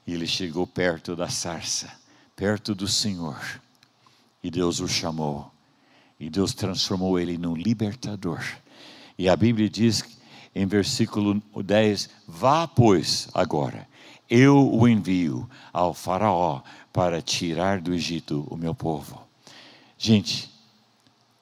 e 0.07 0.14
ele 0.14 0.27
chegou 0.27 0.66
perto 0.66 1.16
da 1.16 1.29
sarça, 1.29 1.90
perto 2.37 2.75
do 2.75 2.87
Senhor. 2.87 3.61
E 4.42 4.51
Deus 4.51 4.81
o 4.81 4.88
chamou. 4.88 5.51
E 6.18 6.31
Deus 6.31 6.55
transformou 6.55 7.18
ele 7.18 7.37
num 7.38 7.55
libertador 7.55 8.42
e 9.20 9.29
a 9.29 9.37
Bíblia 9.37 9.68
diz 9.68 10.03
em 10.55 10.64
versículo 10.64 11.42
10: 11.62 12.09
Vá, 12.27 12.66
pois, 12.66 13.29
agora, 13.35 13.87
eu 14.31 14.57
o 14.57 14.88
envio 14.88 15.46
ao 15.70 15.92
Faraó 15.92 16.62
para 16.90 17.20
tirar 17.20 17.83
do 17.83 17.92
Egito 17.92 18.46
o 18.51 18.57
meu 18.57 18.75
povo. 18.75 19.20
Gente, 19.99 20.51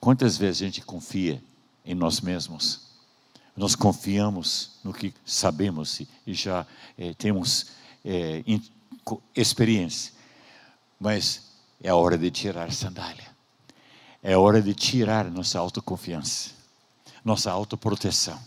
quantas 0.01 0.37
vezes 0.37 0.61
a 0.61 0.65
gente 0.65 0.81
confia 0.81 1.41
em 1.89 1.95
nós 1.95 2.21
mesmos? 2.21 2.83
Nós 3.57 3.75
confiamos 3.75 4.79
no 4.85 4.93
que 4.93 5.13
sabemos 5.25 6.01
e 6.25 6.35
já 6.35 6.65
é, 6.97 7.13
temos 7.15 7.73
é, 8.05 8.45
experiência, 9.35 10.13
mas 11.01 11.43
é 11.83 11.89
a 11.89 11.97
hora 11.97 12.17
de 12.17 12.31
tirar 12.31 12.69
a 12.69 12.73
sandália, 12.73 13.27
é 14.23 14.35
a 14.35 14.39
hora 14.39 14.63
de 14.63 14.73
tirar 14.75 15.29
nossa 15.29 15.59
autoconfiança 15.59 16.59
nossa 17.29 17.51
autoproteção 17.51 18.39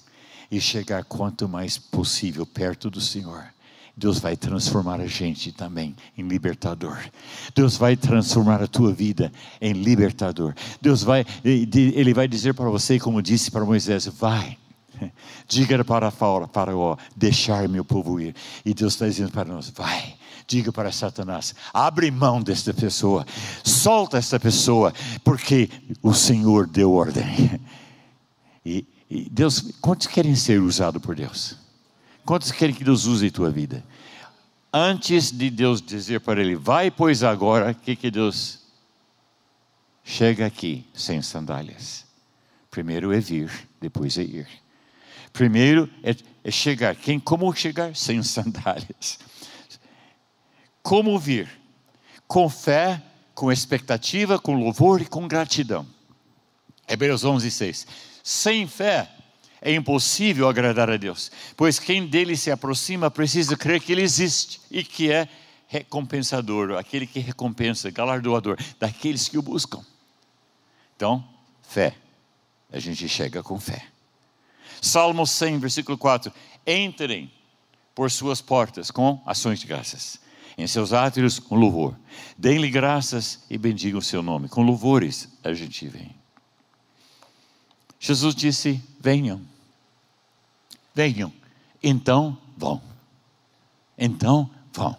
e 0.50 0.60
chegar 0.60 1.06
quanto 1.06 1.48
mais 1.48 1.78
possível 1.78 2.46
perto 2.46 2.90
do 2.90 3.00
Senhor. 3.00 3.54
Deus 3.96 4.20
vai 4.20 4.36
transformar 4.36 5.00
a 5.00 5.08
gente 5.08 5.52
também 5.52 5.96
em 6.18 6.28
libertador. 6.28 6.98
Deus 7.54 7.78
vai 7.78 7.96
transformar 7.96 8.62
a 8.62 8.68
tua 8.68 8.94
vida 8.94 9.32
em 9.60 9.74
libertador. 9.74 10.54
Deus 10.82 11.04
vai, 11.04 11.26
ele 11.44 12.14
vai 12.14 12.28
dizer 12.28 12.54
para 12.54 12.70
você, 12.70 13.00
como 13.00 13.22
disse 13.22 13.52
para 13.52 13.66
Moisés: 13.66 14.08
vai, 14.08 14.58
diga 15.48 15.84
para 15.84 16.10
Faraó, 16.12 16.98
deixar 17.16 17.68
meu 17.68 17.84
povo 17.84 18.20
ir. 18.20 18.36
E 18.66 18.74
Deus 18.74 18.94
está 18.94 19.08
dizendo 19.08 19.32
para 19.32 19.46
nós: 19.46 19.70
vai, 19.70 20.16
diga 20.48 20.72
para 20.72 20.92
Satanás: 20.92 21.54
abre 21.74 22.10
mão 22.10 22.42
desta 22.42 22.74
pessoa, 22.74 23.26
solta 23.64 24.18
esta 24.18 24.40
pessoa, 24.40 24.94
porque 25.24 25.70
o 26.02 26.14
Senhor 26.14 26.68
deu 26.68 26.92
ordem. 26.94 27.60
E, 28.64 28.86
e 29.10 29.28
Deus, 29.28 29.74
quantos 29.82 30.06
querem 30.06 30.36
ser 30.36 30.62
usados 30.62 31.02
por 31.02 31.16
Deus? 31.16 31.58
Quantos 32.32 32.50
querem 32.50 32.74
que 32.74 32.86
Deus 32.86 33.08
use 33.08 33.28
a 33.28 33.30
tua 33.30 33.52
vida? 33.52 33.84
Antes 34.72 35.34
de 35.34 35.50
Deus 35.50 35.82
dizer 35.82 36.22
para 36.22 36.40
ele, 36.40 36.56
vai, 36.56 36.90
pois 36.90 37.24
agora, 37.24 37.72
o 37.72 37.76
que, 37.76 37.94
que 37.94 38.10
Deus 38.10 38.60
chega 40.02 40.46
aqui 40.46 40.88
sem 40.94 41.22
sandálias? 41.22 42.06
Primeiro 42.70 43.12
é 43.12 43.20
vir, 43.20 43.52
depois 43.82 44.18
é 44.18 44.22
ir. 44.22 44.48
Primeiro 45.34 45.90
é, 46.02 46.16
é 46.42 46.50
chegar. 46.50 46.96
Quem, 46.96 47.20
como 47.20 47.54
chegar? 47.54 47.94
Sem 47.98 48.24
sandálias. 48.24 49.20
Como 50.82 51.20
vir? 51.20 51.50
Com 52.30 52.48
fé, 52.48 53.04
com 53.36 53.52
expectativa, 53.52 54.40
com 54.40 54.56
louvor 54.56 55.02
e 55.02 55.06
com 55.06 55.28
gratidão. 55.28 55.86
Hebreus 56.88 57.26
11, 57.26 57.52
6. 57.52 57.88
Sem 58.24 58.66
fé 58.68 59.21
é 59.62 59.74
impossível 59.74 60.50
agradar 60.50 60.90
a 60.90 60.98
Deus, 60.98 61.32
pois 61.56 61.78
quem 61.78 62.08
dele 62.08 62.36
se 62.36 62.50
aproxima 62.50 63.12
precisa 63.12 63.56
crer 63.56 63.80
que 63.80 63.92
ele 63.92 64.02
existe 64.02 64.60
e 64.72 64.84
que 64.84 65.12
é 65.12 65.30
recompensador, 65.68 66.78
aquele 66.78 67.06
que 67.06 67.20
recompensa, 67.20 67.92
galardoador 67.92 68.58
daqueles 68.80 69.30
que 69.30 69.38
o 69.38 69.42
buscam. 69.42 69.82
Então, 70.96 71.24
fé. 71.62 71.96
A 72.72 72.80
gente 72.80 73.08
chega 73.08 73.44
com 73.44 73.60
fé. 73.60 73.86
Salmo 74.82 75.28
100, 75.28 75.60
versículo 75.60 75.98
4: 75.98 76.34
Entrem 76.66 77.32
por 77.94 78.10
suas 78.10 78.42
portas 78.42 78.90
com 78.90 79.22
ações 79.26 79.60
de 79.60 79.68
graças, 79.68 80.20
em 80.58 80.66
seus 80.68 80.92
átrios 80.92 81.38
com 81.38 81.56
louvor. 81.56 81.96
Deem-lhe 82.38 82.70
graças 82.70 83.44
e 83.50 83.58
bendigam 83.58 84.00
o 84.00 84.04
seu 84.04 84.24
nome. 84.24 84.50
Com 84.50 84.64
louvores 84.64 85.30
a 85.44 85.54
gente 85.54 85.88
vem. 85.88 86.21
Jesus 88.02 88.34
disse: 88.34 88.82
Venham, 89.00 89.40
venham. 90.94 91.32
Então 91.84 92.36
vão. 92.58 92.82
Então 93.96 94.50
vão. 94.74 94.98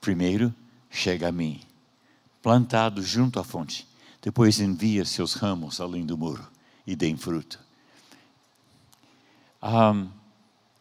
Primeiro 0.00 0.52
chega 0.90 1.28
a 1.28 1.32
mim, 1.32 1.60
plantado 2.42 3.02
junto 3.02 3.38
à 3.38 3.44
fonte. 3.44 3.86
Depois 4.22 4.58
envia 4.58 5.04
seus 5.04 5.34
ramos 5.34 5.82
além 5.82 6.06
do 6.06 6.16
muro 6.16 6.48
e 6.86 6.96
deem 6.96 7.14
fruto. 7.14 7.60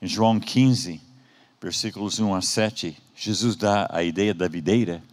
Em 0.01 0.07
João 0.07 0.39
15, 0.39 1.01
versículos 1.61 2.19
1 2.19 2.35
a 2.35 2.41
7, 2.41 2.97
Jesus 3.15 3.57
dá 3.57 3.87
a 3.91 4.01
ideia 4.01 4.33
da 4.33 4.47
videira. 4.47 5.03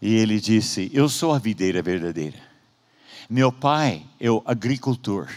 E 0.00 0.14
ele 0.14 0.40
disse: 0.40 0.90
Eu 0.94 1.06
sou 1.06 1.34
a 1.34 1.38
videira 1.38 1.82
verdadeira. 1.82 2.53
Meu 3.28 3.50
pai 3.50 4.06
é 4.20 4.30
o 4.30 4.42
agricultor. 4.44 5.28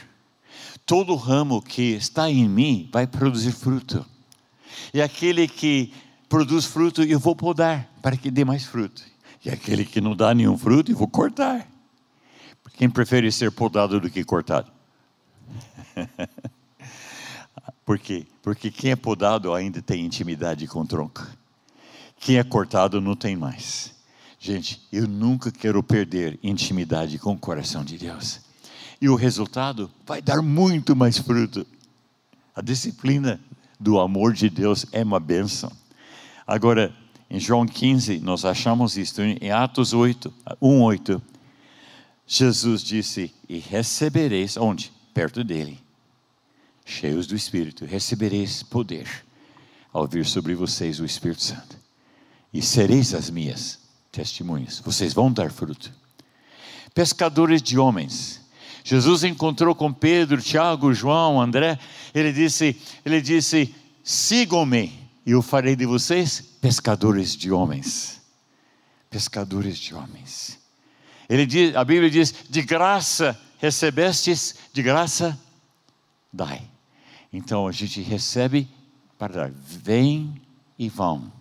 Todo 0.85 1.15
ramo 1.15 1.61
que 1.61 1.93
está 1.93 2.29
em 2.29 2.47
mim 2.47 2.89
vai 2.91 3.05
produzir 3.07 3.51
fruto. 3.51 4.05
E 4.93 5.01
aquele 5.01 5.47
que 5.47 5.93
produz 6.29 6.65
fruto, 6.65 7.03
eu 7.03 7.19
vou 7.19 7.35
podar 7.35 7.89
para 8.01 8.17
que 8.17 8.31
dê 8.31 8.43
mais 8.45 8.65
fruto. 8.65 9.03
E 9.43 9.49
aquele 9.49 9.85
que 9.85 10.01
não 10.01 10.15
dá 10.15 10.33
nenhum 10.33 10.57
fruto, 10.57 10.91
eu 10.91 10.97
vou 10.97 11.07
cortar. 11.07 11.67
Quem 12.73 12.89
prefere 12.89 13.31
ser 13.31 13.51
podado 13.51 13.99
do 13.99 14.09
que 14.09 14.23
cortado? 14.23 14.71
Por 17.85 17.97
quê? 17.97 18.27
Porque 18.43 18.69
quem 18.69 18.91
é 18.91 18.95
podado 18.95 19.53
ainda 19.53 19.81
tem 19.81 20.05
intimidade 20.05 20.67
com 20.67 20.81
o 20.81 20.85
tronco. 20.85 21.25
Quem 22.19 22.37
é 22.37 22.43
cortado 22.43 23.01
não 23.01 23.15
tem 23.15 23.35
mais. 23.35 23.96
Gente, 24.39 24.81
eu 24.91 25.07
nunca 25.07 25.51
quero 25.51 25.81
perder 25.81 26.39
intimidade 26.43 27.17
com 27.17 27.33
o 27.33 27.37
coração 27.37 27.83
de 27.83 27.97
Deus. 27.97 28.39
E 29.01 29.09
o 29.09 29.15
resultado 29.15 29.91
vai 30.05 30.21
dar 30.21 30.41
muito 30.41 30.95
mais 30.95 31.17
fruto. 31.17 31.65
A 32.55 32.61
disciplina 32.61 33.39
do 33.79 33.99
amor 33.99 34.33
de 34.33 34.49
Deus 34.49 34.85
é 34.91 35.03
uma 35.03 35.19
bênção. 35.19 35.71
Agora, 36.45 36.95
em 37.29 37.39
João 37.39 37.65
15, 37.65 38.19
nós 38.19 38.45
achamos 38.45 38.97
isso, 38.97 39.21
em 39.21 39.51
Atos 39.51 39.93
8, 39.93 40.33
1, 40.61 40.81
8. 40.81 41.21
Jesus 42.25 42.81
disse: 42.81 43.33
E 43.49 43.59
recebereis, 43.59 44.57
onde? 44.57 44.91
Perto 45.13 45.43
dele 45.43 45.79
cheios 46.87 47.27
do 47.27 47.35
Espírito, 47.35 47.85
recebereis 47.85 48.63
poder 48.63 49.07
ao 49.91 50.07
vir 50.07 50.25
sobre 50.25 50.55
vocês 50.55 50.99
o 50.99 51.05
Espírito 51.05 51.43
Santo. 51.43 51.77
E 52.53 52.61
sereis 52.61 53.13
as 53.13 53.29
minhas 53.29 53.79
testemunhas. 54.17 54.79
Vocês 54.79 55.13
vão 55.13 55.31
dar 55.31 55.51
fruto. 55.51 55.93
Pescadores 56.93 57.61
de 57.61 57.77
homens. 57.77 58.41
Jesus 58.83 59.23
encontrou 59.23 59.75
com 59.75 59.93
Pedro, 59.93 60.41
Tiago, 60.41 60.91
João, 60.91 61.39
André. 61.39 61.77
Ele 62.15 62.33
disse: 62.33 62.75
Ele 63.05 63.21
disse: 63.21 63.75
Sigam-me 64.03 65.07
e 65.23 65.31
eu 65.31 65.41
farei 65.43 65.75
de 65.75 65.85
vocês 65.85 66.41
pescadores 66.59 67.35
de 67.35 67.51
homens. 67.51 68.19
Pescadores 69.09 69.77
de 69.77 69.93
homens. 69.93 70.57
Ele 71.29 71.45
diz, 71.45 71.75
a 71.75 71.83
Bíblia 71.83 72.09
diz: 72.09 72.33
de 72.49 72.63
graça 72.63 73.39
recebestes, 73.59 74.55
de 74.73 74.81
graça 74.81 75.39
dai. 76.33 76.67
Então 77.31 77.67
a 77.67 77.71
gente 77.71 78.01
recebe 78.01 78.67
para 79.19 79.33
dar. 79.33 79.51
Vem 79.51 80.41
e 80.79 80.89
vão. 80.89 81.31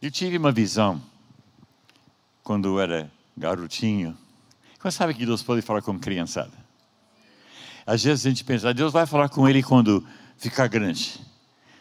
Eu 0.00 0.10
tive 0.10 0.36
uma 0.36 0.52
visão 0.52 1.02
quando 2.46 2.68
eu 2.68 2.80
era 2.80 3.10
garotinho. 3.36 4.16
Você 4.78 4.92
sabe 4.92 5.14
que 5.14 5.26
Deus 5.26 5.42
pode 5.42 5.62
falar 5.62 5.82
com 5.82 5.98
criançada? 5.98 6.52
Às 7.84 8.04
vezes 8.04 8.24
a 8.24 8.28
gente 8.28 8.44
pensa, 8.44 8.72
Deus 8.72 8.92
vai 8.92 9.04
falar 9.04 9.28
com 9.28 9.48
ele 9.48 9.64
quando 9.64 10.06
ficar 10.38 10.68
grande. 10.68 11.20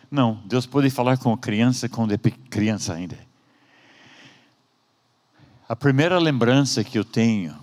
Não, 0.09 0.41
Deus 0.43 0.65
pode 0.65 0.89
falar 0.89 1.19
com 1.19 1.37
criança 1.37 1.87
quando 1.87 2.13
é 2.13 2.17
criança 2.17 2.95
ainda. 2.95 3.15
A 5.69 5.75
primeira 5.75 6.17
lembrança 6.17 6.83
que 6.83 6.97
eu 6.97 7.05
tenho 7.05 7.55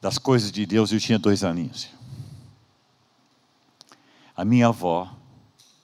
das 0.00 0.18
coisas 0.18 0.52
de 0.52 0.64
Deus, 0.66 0.92
eu 0.92 1.00
tinha 1.00 1.18
dois 1.18 1.42
aninhos. 1.42 1.88
A 4.36 4.44
minha 4.44 4.68
avó, 4.68 5.12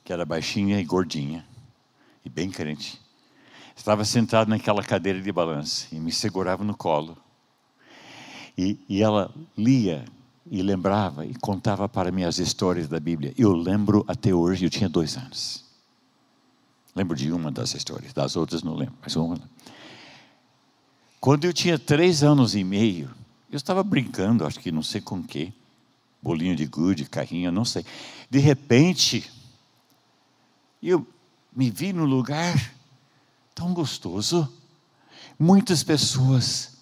que 0.05 0.13
era 0.13 0.25
baixinha 0.25 0.81
e 0.81 0.85
gordinha, 0.85 1.45
e 2.25 2.29
bem 2.29 2.53
crente, 2.53 3.03
estava 3.77 4.05
sentada 4.05 4.49
naquela 4.49 4.83
cadeira 4.83 5.21
de 5.21 5.33
balanço 5.33 5.89
e 5.93 5.97
me 5.97 6.13
segurava 6.13 6.65
no 6.65 6.77
colo. 6.77 7.17
E, 8.57 8.79
e 8.89 9.03
ela 9.03 9.33
lia 9.57 10.05
e 10.51 10.63
lembrava 10.63 11.25
e 11.25 11.35
contava 11.35 11.89
para 11.89 12.13
mim 12.13 12.25
as 12.25 12.39
histórias 12.39 12.89
da 12.89 13.01
Bíblia. 13.01 13.33
Eu 13.37 13.53
lembro 13.53 14.05
até 14.07 14.35
hoje, 14.35 14.67
eu 14.67 14.71
tinha 14.71 14.89
dois 14.89 15.17
anos. 15.17 15.65
Lembro 16.95 17.17
de 17.17 17.33
uma 17.33 17.51
das 17.51 17.75
histórias, 17.75 18.13
das 18.13 18.37
outras 18.37 18.63
não 18.63 18.75
lembro, 18.75 18.95
mas 19.01 19.17
uma. 19.17 19.41
Quando 21.19 21.45
eu 21.45 21.53
tinha 21.53 21.79
três 21.79 22.23
anos 22.23 22.55
e 22.55 22.63
meio, 22.63 23.11
eu 23.51 23.57
estava 23.57 23.83
brincando, 23.83 24.45
acho 24.45 24.61
que 24.61 24.71
não 24.71 24.83
sei 24.83 25.01
com 25.01 25.21
o 25.21 25.25
quê 25.25 25.53
bolinho 26.23 26.55
de 26.55 26.65
gude, 26.67 27.05
carrinho, 27.05 27.51
não 27.51 27.65
sei. 27.65 27.85
De 28.31 28.39
repente, 28.39 29.29
eu 30.81 31.05
me 31.55 31.69
vi 31.69 31.93
no 31.93 32.05
lugar 32.05 32.73
tão 33.55 33.73
gostoso, 33.73 34.53
muitas 35.39 35.83
pessoas 35.83 36.73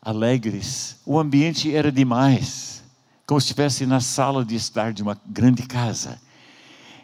alegres, 0.00 0.98
o 1.04 1.18
ambiente 1.18 1.74
era 1.74 1.90
demais, 1.90 2.84
como 3.26 3.40
se 3.40 3.46
estivesse 3.46 3.86
na 3.86 4.00
sala 4.00 4.44
de 4.44 4.54
estar 4.54 4.92
de 4.92 5.02
uma 5.02 5.20
grande 5.26 5.64
casa. 5.64 6.20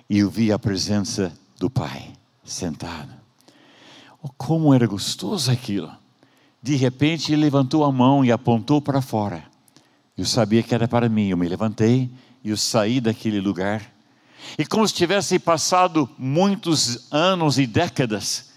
E 0.09 0.19
eu 0.19 0.31
vi 0.31 0.53
a 0.53 0.59
presença 0.59 1.33
do 1.59 1.69
Pai 1.69 2.13
sentado. 2.45 3.13
Oh, 4.23 4.29
como 4.29 4.73
era 4.73 4.87
gostoso 4.87 5.51
aquilo! 5.51 5.91
De 6.63 6.77
repente, 6.77 7.33
ele 7.33 7.43
levantou 7.43 7.83
a 7.85 7.91
mão 7.91 8.25
e 8.25 8.31
apontou 8.31 8.81
para 8.81 9.03
fora. 9.03 9.45
Eu 10.17 10.25
sabia 10.25 10.63
que 10.63 10.73
era 10.73 10.87
para 10.87 11.09
mim. 11.09 11.29
Eu 11.29 11.37
me 11.37 11.49
levantei 11.49 12.09
e 12.45 12.51
eu 12.51 12.57
saí 12.57 13.01
daquele 13.01 13.41
lugar. 13.41 13.83
E 14.57 14.65
como 14.65 14.87
se 14.87 14.95
tivesse 14.95 15.41
passado 15.41 16.09
muitos 16.17 17.09
anos 17.11 17.59
e 17.59 17.67
décadas, 17.67 18.52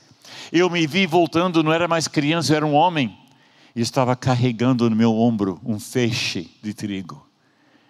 eu 0.51 0.69
me 0.69 0.85
vi 0.85 1.05
voltando, 1.05 1.63
não 1.63 1.73
era 1.73 1.87
mais 1.87 2.07
criança, 2.07 2.53
eu 2.53 2.57
era 2.57 2.65
um 2.65 2.73
homem. 2.73 3.17
E 3.75 3.81
estava 3.81 4.15
carregando 4.15 4.89
no 4.89 4.95
meu 4.95 5.13
ombro 5.13 5.59
um 5.63 5.79
feixe 5.79 6.49
de 6.61 6.73
trigo. 6.73 7.27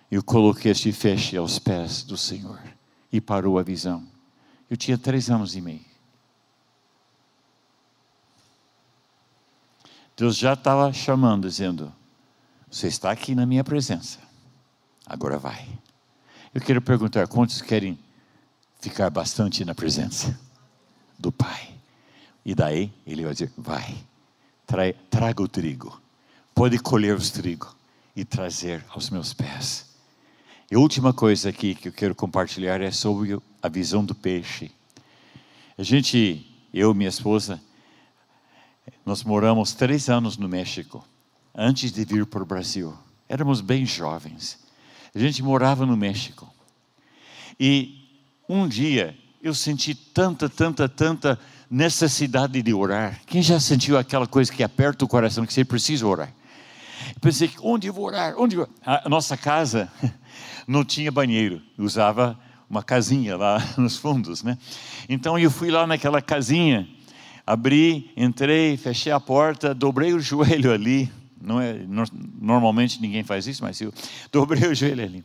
Eu 0.10 0.24
coloquei 0.24 0.72
este 0.72 0.92
feixe 0.92 1.38
aos 1.38 1.60
pés 1.60 2.04
do 2.04 2.18
Senhor. 2.18 2.60
E 3.12 3.22
parou 3.22 3.60
a 3.60 3.64
visão. 3.64 4.04
Eu 4.70 4.76
tinha 4.76 4.98
três 4.98 5.30
anos 5.30 5.56
e 5.56 5.62
meio. 5.62 5.86
Deus 10.18 10.38
já 10.38 10.54
estava 10.54 10.92
chamando, 10.94 11.48
dizendo: 11.48 11.94
você 12.70 12.88
está 12.88 13.12
aqui 13.12 13.36
na 13.36 13.46
minha 13.46 13.64
presença. 13.64 14.20
Agora 15.06 15.38
vai. 15.38 15.68
Eu 16.54 16.62
quero 16.62 16.82
perguntar: 16.82 17.28
quantos 17.28 17.62
querem 17.62 17.98
ficar 18.80 19.10
bastante 19.10 19.64
na 19.64 19.76
presença 19.76 20.40
do 21.20 21.32
Pai? 21.32 21.75
E 22.46 22.54
daí 22.54 22.94
ele 23.08 23.24
vai 23.24 23.34
dizer: 23.34 23.52
vai, 23.58 23.98
tra 24.68 24.94
traga 25.10 25.42
o 25.42 25.48
trigo. 25.48 26.00
Pode 26.54 26.78
colher 26.80 27.16
os 27.16 27.32
trigo 27.32 27.76
e 28.16 28.24
trazer 28.24 28.86
aos 28.90 29.10
meus 29.10 29.34
pés. 29.34 29.94
E 30.72 30.76
a 30.76 30.80
última 30.80 31.12
coisa 31.12 31.50
aqui 31.50 31.76
que 31.76 31.90
eu 31.90 31.92
quero 31.92 32.16
compartilhar 32.16 32.82
é 32.82 32.92
sobre 32.92 33.38
a 33.62 33.68
visão 33.68 34.06
do 34.06 34.16
peixe. 34.16 34.72
A 35.78 35.84
gente, 35.84 36.46
eu 36.74 36.92
e 36.92 36.96
minha 36.96 37.10
esposa, 37.10 37.62
nós 39.06 39.24
moramos 39.24 39.74
três 39.74 40.10
anos 40.10 40.38
no 40.38 40.48
México, 40.48 41.06
antes 41.54 41.92
de 41.92 42.06
vir 42.06 42.26
para 42.26 42.42
o 42.42 42.46
Brasil. 42.46 42.98
Éramos 43.28 43.60
bem 43.60 43.86
jovens. 43.86 44.60
A 45.14 45.20
gente 45.20 45.44
morava 45.44 45.86
no 45.86 45.98
México. 45.98 46.52
E 47.60 48.24
um 48.48 48.68
dia 48.68 49.18
eu 49.42 49.54
senti 49.54 49.94
tanta, 49.94 50.50
tanta, 50.50 50.88
tanta 50.90 51.40
necessidade 51.70 52.62
de 52.62 52.74
orar. 52.74 53.20
Quem 53.26 53.42
já 53.42 53.60
sentiu 53.60 53.98
aquela 53.98 54.28
coisa 54.28 54.52
que 54.52 54.64
aperta 54.64 55.06
o 55.06 55.08
coração, 55.08 55.46
que 55.46 55.54
você 55.54 55.66
precisa 55.66 56.06
orar? 56.06 56.34
Eu 57.10 57.20
pensei, 57.22 57.52
onde 57.62 57.88
eu 57.88 57.94
vou 57.94 58.06
orar? 58.06 58.36
Onde. 58.38 58.58
A 58.86 59.08
nossa 59.10 59.36
casa 59.38 59.92
não 60.68 60.84
tinha 60.84 61.12
banheiro, 61.12 61.62
usava 61.78 62.40
uma 62.70 62.84
casinha 62.84 63.38
lá 63.38 63.62
nos 63.78 63.98
fundos, 63.98 64.44
né? 64.44 64.58
Então 65.08 65.38
eu 65.38 65.52
fui 65.52 65.70
lá 65.70 65.86
naquela 65.86 66.22
casinha, 66.22 66.88
abri, 67.46 68.12
entrei, 68.18 68.78
fechei 68.78 69.12
a 69.12 69.20
porta, 69.20 69.74
dobrei 69.74 70.14
o 70.14 70.20
joelho 70.22 70.72
ali. 70.72 71.12
Não 71.40 71.62
é, 71.62 71.80
normalmente 72.42 73.00
ninguém 73.00 73.24
faz 73.24 73.46
isso, 73.46 73.64
mas 73.64 73.80
eu 73.80 73.94
dobrei 74.32 74.68
o 74.68 74.74
joelho 74.74 75.04
ali. 75.04 75.24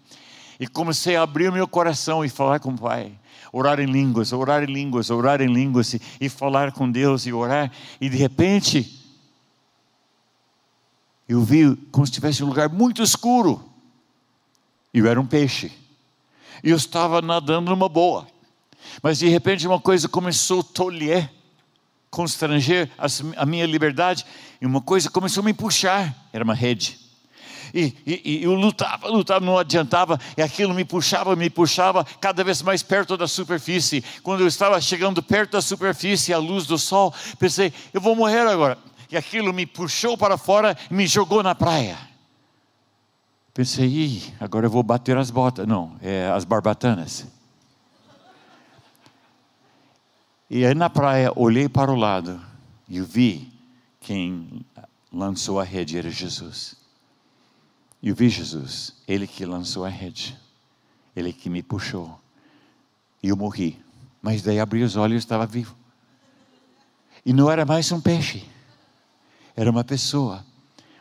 E 0.59 0.67
comecei 0.67 1.17
a 1.17 1.23
abrir 1.23 1.49
o 1.49 1.53
meu 1.53 1.67
coração 1.67 2.23
e 2.23 2.29
falar 2.29 2.61
com 2.61 2.71
o 2.71 2.79
Pai. 2.79 3.13
Orar 3.53 3.81
em 3.81 3.87
línguas, 3.87 4.33
orar 4.33 4.63
em 4.63 4.73
línguas, 4.73 5.11
orar 5.11 5.41
em 5.41 5.53
línguas 5.53 5.95
e, 5.95 6.01
e 6.21 6.29
falar 6.29 6.73
com 6.73 6.91
Deus 6.91 7.27
e 7.27 7.33
orar. 7.33 7.71
E 8.01 8.09
de 8.09 8.17
repente, 8.17 9.01
eu 11.29 11.43
vi 11.43 11.77
como 11.91 12.07
se 12.07 12.11
estivesse 12.11 12.43
um 12.43 12.47
lugar 12.47 12.69
muito 12.69 13.03
escuro. 13.03 13.65
Eu 14.93 15.07
era 15.07 15.21
um 15.21 15.27
peixe. 15.27 15.73
E 16.63 16.71
eu 16.71 16.77
estava 16.77 17.23
nadando 17.23 17.71
numa 17.71 17.89
boa. 17.89 18.27
Mas 19.03 19.19
de 19.19 19.29
repente 19.29 19.67
uma 19.67 19.81
coisa 19.81 20.09
começou 20.09 20.61
a 20.61 20.65
tolher, 20.65 21.31
constranger 22.11 22.91
a 23.37 23.47
minha 23.47 23.67
liberdade, 23.67 24.25
e 24.61 24.67
uma 24.67 24.81
coisa 24.81 25.11
começou 25.11 25.43
a 25.43 25.45
me 25.45 25.55
puxar. 25.55 26.29
Era 26.33 26.45
uma 26.45 26.55
rede. 26.55 26.99
E, 27.75 27.95
e, 28.07 28.23
e, 28.25 28.45
eu 28.45 28.55
lutava, 28.55 29.09
lutava, 29.09 29.45
não 29.45 29.59
adiantava, 29.59 30.19
e 30.37 30.43
aquilo 30.43 30.75
me 30.75 30.85
puxava, 30.85 31.35
me 31.37 31.49
puxava 31.49 32.05
cada 32.21 32.43
vez 32.43 32.63
mais 32.63 32.83
perto 32.83 33.17
da 33.17 33.29
superfície. 33.29 34.03
Quando 34.23 34.41
eu 34.41 34.47
estava 34.47 34.81
chegando 34.81 35.23
perto 35.23 35.53
da 35.53 35.63
superfície, 35.63 36.33
à 36.33 36.39
luz 36.39 36.67
do 36.67 36.79
sol, 36.79 37.15
pensei, 37.39 37.73
eu 37.93 38.01
vou 38.01 38.17
morrer 38.17 38.47
agora. 38.47 38.79
E 39.11 39.17
aquilo 39.17 39.53
me 39.53 39.67
puxou 39.67 40.17
para 40.17 40.37
fora 40.37 40.77
e 40.91 40.95
me 40.95 41.07
jogou 41.07 41.43
na 41.43 41.55
praia. 41.55 41.99
Pensei, 43.53 43.87
Ih, 43.87 44.35
agora 44.39 44.67
eu 44.67 44.71
vou 44.71 44.83
bater 44.83 45.17
as 45.17 45.31
botas. 45.31 45.67
Não, 45.67 45.97
é 46.01 46.31
as 46.31 46.45
barbatanas. 46.45 47.27
E 50.49 50.65
aí 50.65 50.75
na 50.75 50.91
praia, 50.91 51.33
olhei 51.37 51.69
para 51.69 51.93
o 51.93 51.97
lado 51.97 52.41
e 52.89 53.01
vi 53.01 53.53
quem 54.01 54.65
lançou 55.13 55.61
a 55.61 55.65
rede 55.65 55.99
era 55.99 56.11
Jesus. 56.11 56.80
E 58.03 58.09
eu 58.09 58.15
vi 58.15 58.29
Jesus, 58.29 58.95
Ele 59.07 59.27
que 59.27 59.45
lançou 59.45 59.85
a 59.85 59.89
rede, 59.89 60.39
Ele 61.15 61.33
que 61.33 61.51
me 61.51 61.63
puxou. 61.63 62.19
E 63.23 63.29
eu 63.29 63.37
morri. 63.37 63.79
Mas 64.23 64.43
daí 64.43 64.59
abri 64.59 64.83
os 64.83 64.97
olhos 64.97 65.23
e 65.23 65.25
estava 65.25 65.47
vivo. 65.47 65.75
E 67.25 67.33
não 67.33 67.51
era 67.51 67.65
mais 67.65 67.91
um 67.93 68.01
peixe, 68.01 68.45
era 69.55 69.71
uma 69.71 69.85
pessoa. 69.85 70.45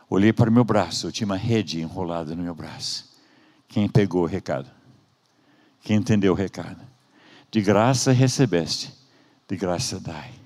Olhei 0.08 0.32
para 0.32 0.50
o 0.50 0.52
meu 0.52 0.64
braço, 0.64 1.10
tinha 1.12 1.26
uma 1.26 1.36
rede 1.36 1.80
enrolada 1.80 2.34
no 2.34 2.42
meu 2.42 2.54
braço. 2.54 3.08
Quem 3.68 3.88
pegou 3.88 4.22
o 4.22 4.26
recado? 4.26 4.70
Quem 5.82 5.96
entendeu 5.96 6.32
o 6.32 6.36
recado? 6.36 6.80
De 7.50 7.60
graça 7.60 8.12
recebeste, 8.12 8.92
de 9.48 9.56
graça 9.56 9.98
dai. 9.98 10.39